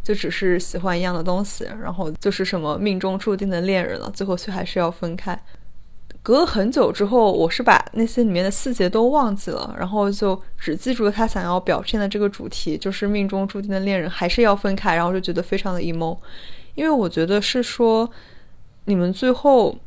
[0.09, 5.39] 就只是喜欢一样的东西，然后就是什么命中注定的恋人了，最后却还是要分开。
[6.23, 16.17] 隔了很久之后，我是把那些里面的细节都忘记了，然后就只记住了他想要表现的这个主题，就是命中注定的恋人还是要分开，然后就觉得非常的 emo。
[16.73, 18.09] 因为我觉得是说，
[18.85, 19.77] 你们最后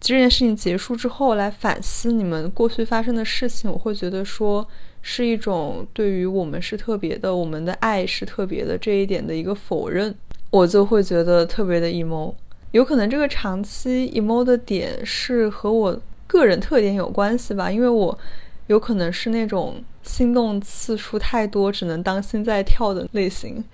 [0.00, 4.66] 这件事情结束之后来反思你们过去发生的事情，我会觉得说
[5.02, 10.14] 是一种对于我们是特别的，我们的爱是特别的这一点的一个否认，
[10.50, 12.34] 我就会觉得特别的 emo。
[12.72, 18.18] 有可能这个长期 emo 的点是和我个人特点有关系吧，因为我
[18.66, 23.64] 有可能是那种心动次数太多，只能当心在跳的类型。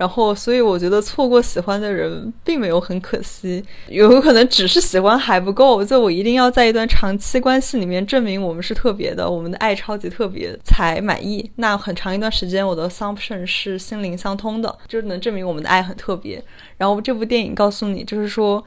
[0.00, 11.50] 然后，所以我觉得错过喜欢的人并没有很可惜，有可能只是喜欢还不够，就我一定要在一段长期关系里面证明我们是特别的，我们的爱超级特别才满意。
[11.56, 16.42] 那很长一段时间，我的 assumption 是心灵相通的，就能证明我们的爱很特别。
[16.78, 18.64] 然后这部电影告诉你，就是说，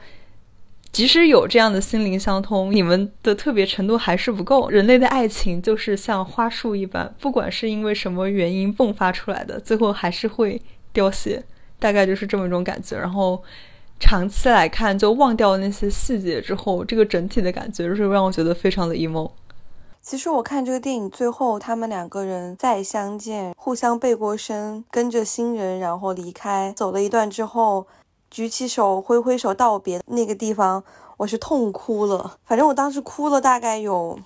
[0.92, 4.70] 即使有这样的心灵相通，你们的特别程度还是不够。
[4.70, 10.62] 人类的爱情就是像花束一般，不管是因为什么原因迸发出来的，最后还是会。
[10.94, 11.44] 凋谢，
[11.78, 12.96] 大概就是这么一种感觉。
[12.96, 13.42] 然后
[14.00, 19.32] 长期来看，就忘掉那些细节之后，这个整体的感觉就是让我觉得非常的 emo。
[20.00, 27.86] 其实我看这个电影最后，他们两个人再相见，互相背过身，跟着新人然后离开，走了一段之后，
[28.30, 30.84] 举起手挥挥手道别那个地方，
[31.16, 32.36] 我是痛哭了。
[32.44, 34.18] 反正我当时哭了大概有。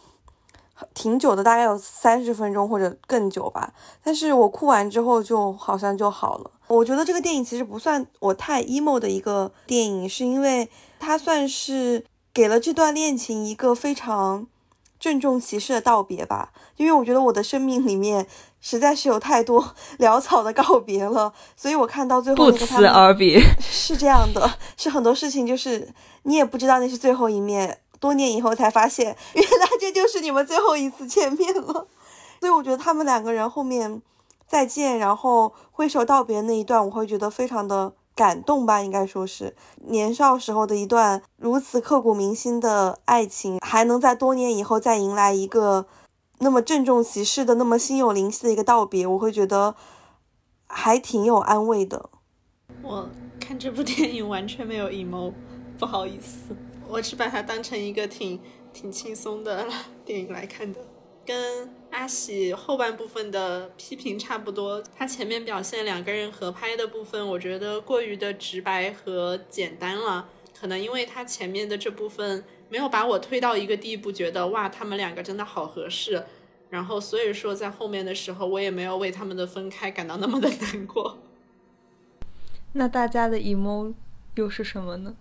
[0.94, 3.72] 挺久的，大概有三十分钟或者更久吧。
[4.02, 6.50] 但是我哭完之后就好像就好了。
[6.66, 10.68] 我觉得这个电影其实不算我太 emo 的一个电影，是因为
[10.98, 14.46] 它算是给了这段恋情一个非常
[15.00, 18.26] 郑重其事的道别吧，因为我觉得我的生命里面
[18.60, 25.88] 实在是有太多 潦草的告别了，所以我看到最后不辞而别， 是这样的，是很多事情就是
[26.24, 31.86] 你也不知道那是最后一面，多年以后才发现，原来这就是你们最后一次见面了，
[32.40, 34.02] 所以我觉得他们两个人后面
[34.46, 37.94] 再见，然后挥手道别那一段，我会觉得非常的。
[38.18, 45.86] 感动吧，应该说是年少时候的一段如此刻骨铭心的爱情，还能在多年以后再迎来一个
[46.38, 49.76] 那么郑重其事的、那么心有灵犀的一个道别，我会觉得
[50.66, 52.10] 还挺有安慰的。
[52.82, 55.32] 我看这部电影完全没有 emo，
[55.78, 56.56] 不好意思，
[56.90, 58.40] 我是把它当成一个挺
[58.72, 59.68] 挺轻松的
[60.06, 60.80] 电影来看的。
[61.26, 70.30] 跟阿喜后半部分的批评差不多，他前面表现两个人合拍的部分，我觉得过于的直白和简单了。
[70.58, 76.24] 可能因为他前面的这部分没有把我推到一个地步，觉得哇，他们两个真的好合适。
[76.70, 81.18] 然后所以说在后面的时候，我也没有为他们的分开感到那么的难过。
[82.72, 83.92] 那大家的 emo
[84.36, 85.14] 又是什么呢？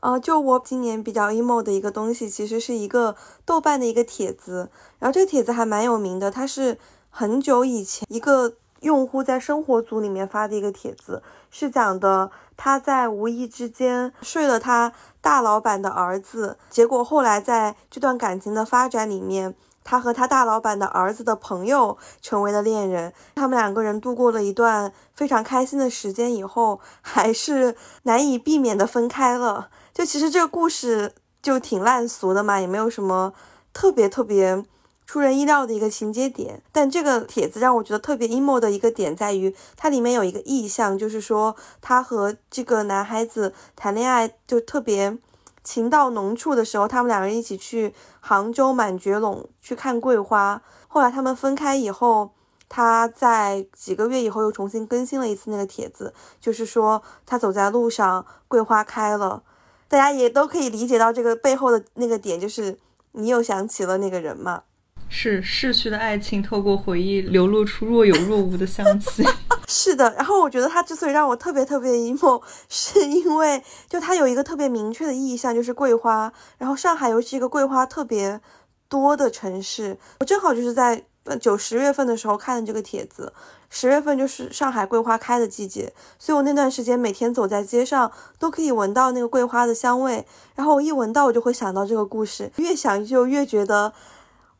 [0.00, 4.68] 呃，就我今年比较 emo 的一个东西，其实是一个豆瓣的一个帖子，
[4.98, 6.78] 然后这个帖子还蛮有名的，它是
[7.10, 19.54] 很久以前一个用户在生活组里面发的一个帖子，是讲的他在无意之间睡了他大老板的儿子，结果后来在这段感情的发展里面。
[19.88, 29.68] 他和他大老板的儿子的朋友成为了恋人，他们两个人度过了一段非常开心的时间以后，还是难以避免的分开了。
[29.96, 33.32] 就其实这个故事就挺烂俗的嘛，也没有什么
[33.72, 34.62] 特别特别
[35.06, 36.62] 出人意料的一个情节点。
[36.70, 45.16] 但这个帖子让我觉得特别 emo 的一个点在于，它里面有一个意象，就是说他和这个男孩子谈恋爱就特别。
[45.64, 50.62] 情到浓处的时候，他们两个人一起去杭州满觉陇去看桂花。
[50.86, 52.30] 后来他们分开以后，
[52.68, 59.42] 他在几个月以后又重新更新了一次那个帖子，就是说他走在路上，桂花开了。
[59.88, 62.76] 大家也都可以理解到这个背后的那个点，就是
[63.12, 64.62] 你又想起了那个人嘛。
[65.08, 69.22] 是逝去的爱情透过回忆流露出若有若无的香气。
[69.68, 76.32] 是的，然后我觉得他之所以让我特别特别 emo，是因为就他有一个特别明确的意象，就是桂花。
[76.58, 78.40] 然后上海又是一个桂花特别
[78.88, 81.04] 多的城市，我正好就是在
[81.34, 83.32] 九十月份的时候看的这个帖子。
[83.70, 90.26] 十月份就是上海桂花开的季节，所以我那段时间每天走在街上都可以闻到那个桂花的香味。
[90.54, 93.94] 然后我一闻到，我就会想到这个故事，越想就越觉得。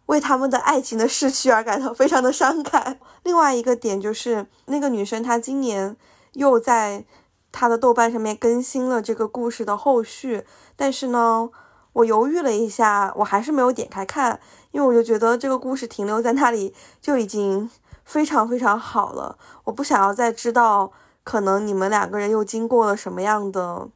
[0.07, 3.01] 为他们的爱情的逝去而感到非常的伤感。
[3.25, 5.97] 另外一个点就是，那个女生她今年
[6.35, 7.05] 又在
[7.51, 10.47] 她的豆瓣上面更新了这个故事的后续，
[10.77, 11.51] 但是呢，
[11.93, 14.39] 我犹豫了一下，我还是没有点开看，
[14.77, 17.71] 因为我就觉得这个故事停留在那里就已经
[18.05, 20.93] 非常非常好了，我不想要再知道
[21.25, 23.89] 可能你们两个人又经过了什么样的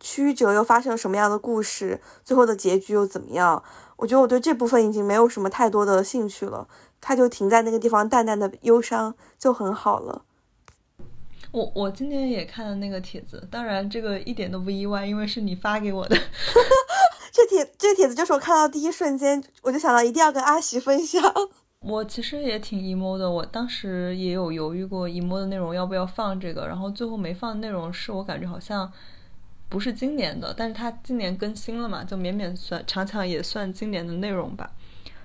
[0.00, 3.62] 曲折，又发生了什么样的故事，最后的结局又怎么样。
[3.94, 6.66] 我觉得我对这部分已经没有什么太多的兴趣了，
[7.00, 10.22] 它就停在那个地方，淡淡的忧伤就很好了。
[11.52, 16.16] 我我今天也看了那个帖子，当然这个一点都不意外，因为是你发给我的。
[17.32, 21.20] 这帖这帖子就是我看到第一瞬间，我就想到一定要跟阿喜分享。
[21.80, 28.92] 我其实也挺 emo 的，我当时也有犹豫过 emo 的内容要不要放这个，然后最后没放的内容是我感觉好像。
[29.68, 34.70] 不是今年的，但是它今年更新了嘛，就勉勉算，强强也算今年的内容吧。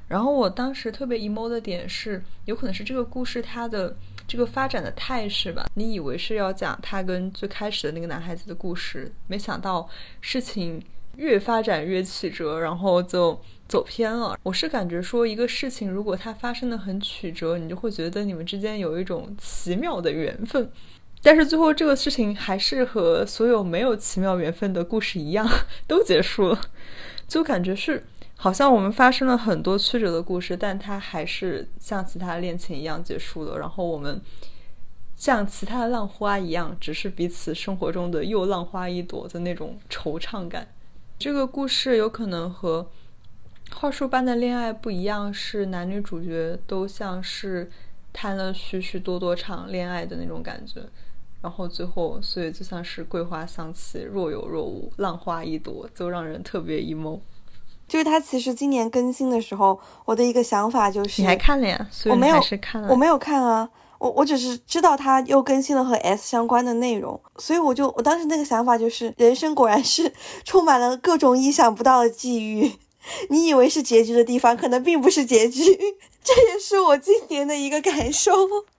[0.08, 3.94] 然后我当时特别 emo 的点是，有可能是这个故事它的
[4.26, 5.66] 这个发展的态势吧。
[5.74, 9.86] 你以为是要讲他跟最开始的那个男孩子的故事，没想到
[10.22, 10.82] 事情
[11.18, 14.38] 越发展越曲折，然后就走偏了。
[14.44, 20.72] 我是感觉说，一个事情如果它发生的很曲折，你就会觉得你们之间有一种奇妙的缘分。
[21.24, 25.50] 但是最后这个事情还是和所有没有奇妙缘分的故事一样，
[25.88, 26.62] 都结束了，
[27.28, 33.58] 就感觉是好像我们发生了很多曲折的故事，但它还是像其他恋情一样结束了。
[33.58, 34.22] 然后我们
[35.16, 40.68] 像其他的浪花一样，只是彼此生活中的又浪花一朵的那种惆怅感。
[41.20, 42.88] 这个故事有可能和
[43.74, 47.72] 话术般的恋爱不一样，是男女主角都像是
[48.14, 50.82] 谈了许许多多场恋爱的那种感觉。
[51.42, 57.20] 然后最后，所以就像是桂花香气若有若无，浪花一朵，就让人特别 emo。
[57.88, 61.88] 就是他其实今年更新的时候，我的一个想法就是，你还看了呀？
[62.10, 63.68] 我没有，看了，我没有看啊。
[64.00, 70.14] 我我只是知道他又更新了和 S 相关的内容，所以我就我当时那个想法就是，人生果然是
[70.46, 72.72] 充满了各种意想不到的际遇。
[73.30, 75.64] 你以为是结局的地方，可能并不是结局。
[76.24, 78.32] 这也是我今年的一个感受。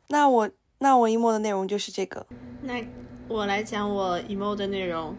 [0.08, 0.50] 那我
[0.80, 2.26] 那我 emo 的内容就是这个。
[2.62, 2.84] 那
[3.26, 5.16] 我来讲我 emo 的内容。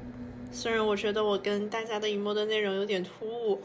[0.52, 3.60] 虽然我觉得我跟大家的 emo 的内容有点突兀，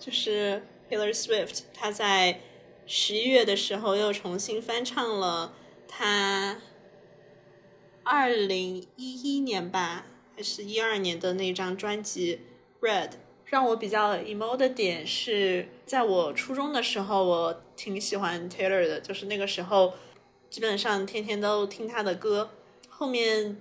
[0.00, 2.40] 就是 Taylor Swift 他在
[2.86, 5.52] 十一月的时候又重新翻唱了
[5.88, 6.58] 他
[8.04, 10.06] 二零一一年吧，
[10.36, 12.40] 还是一二年的那张专辑
[12.86, 13.08] 《Red》。
[13.46, 19.94] 让我比较 emo 的点是在我初中的时候，我挺喜欢 Taylor 的，就是那个时候
[20.50, 22.50] 基本上天天都听他的歌，
[22.90, 23.56] 后面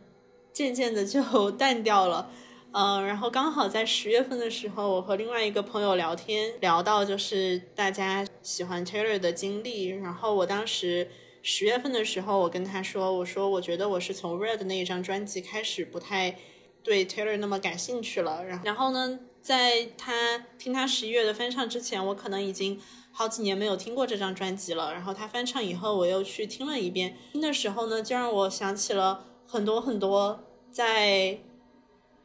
[0.51, 2.29] 渐渐的就淡掉了。
[2.73, 9.87] 嗯，然后刚好在十月份的时候，我和另外一个朋友聊天，聊到就是大家喜欢 Taylor 的经历。
[9.87, 11.09] 然后我当时
[11.49, 16.37] 十月份的时候，我跟他说，我说我觉得我是从 Red 那一张专辑开始不太
[16.83, 18.43] 对 Taylor 那么感兴趣了。
[18.43, 22.81] 然后，然后呢，在他听他十一月的翻唱之前，我可能已经
[23.13, 24.91] 好几年没有听过这张专辑了。
[24.91, 31.39] 然后他翻唱以后，我又去听了一遍，听的时候呢，就让我想起了很多很多在。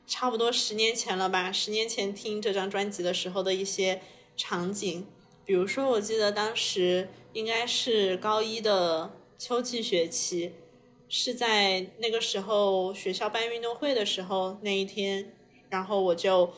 [0.04, 1.52] 差不多十年前了吧？
[1.52, 4.02] 十年前听这张专辑的时候的一些
[4.36, 5.06] 场景，
[5.44, 10.52] 比如说，我记得当时应该是高一的秋季学期，
[11.08, 15.32] 是在那个时候学校办运动会的时候那一天，
[15.68, 16.52] 然后我就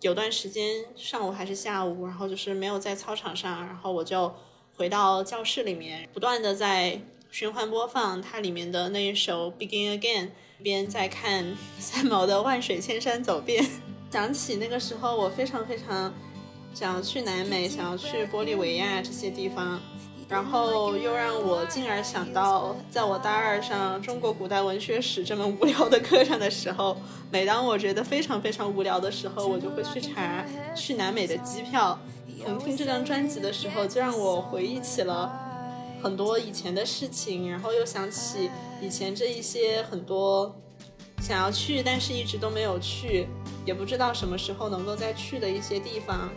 [0.00, 4.34] 有段时间上午还是下午，然后就是没有在操场上，然后我就
[4.76, 7.00] 回到教室里面，不断的在
[7.30, 10.26] 循环播放它里面的那一首《Begin Again》。
[10.62, 13.64] 边在看 三毛的《万水千山走遍》，
[14.12, 16.14] 想起那个时候，我非常非常
[16.74, 19.80] 想要去南美，想要去玻利维亚这些地方，
[20.28, 26.96] 然后又让我进而想到，在我大二上中国古代文学史这么无聊的课上的时候，
[27.30, 30.44] 每当我觉得非常非常无聊的时候，我就会去查
[30.74, 31.98] 去南美的机票。
[32.44, 35.30] 从听这张专辑的时候，就让我回忆起了
[36.02, 38.50] 很多以前的事情，然后又想起。
[38.80, 40.52] 以前这一些很多
[41.20, 43.28] 想要去，但是一直都没有去，
[43.64, 46.28] 也不知道什么时候能够再去的一些地方，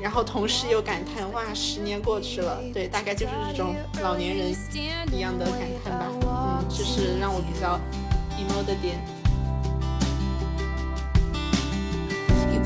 [0.00, 4.54] 然后同时又感叹哇，十年过去了，对，大概就是这种老年人
[5.12, 7.78] 一样的感叹吧，嗯，这是让我比较
[8.38, 8.98] emo 的点。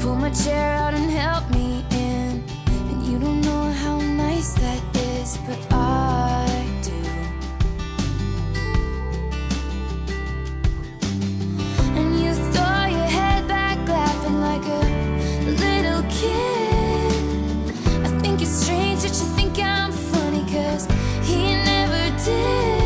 [0.05, 2.44] put my chair out and help me in.
[2.90, 6.93] And you don't know how nice that is, but I do.
[11.97, 12.35] And you
[12.89, 14.82] your head back, laughing like a
[15.48, 16.64] little kid.
[21.22, 22.84] He never did.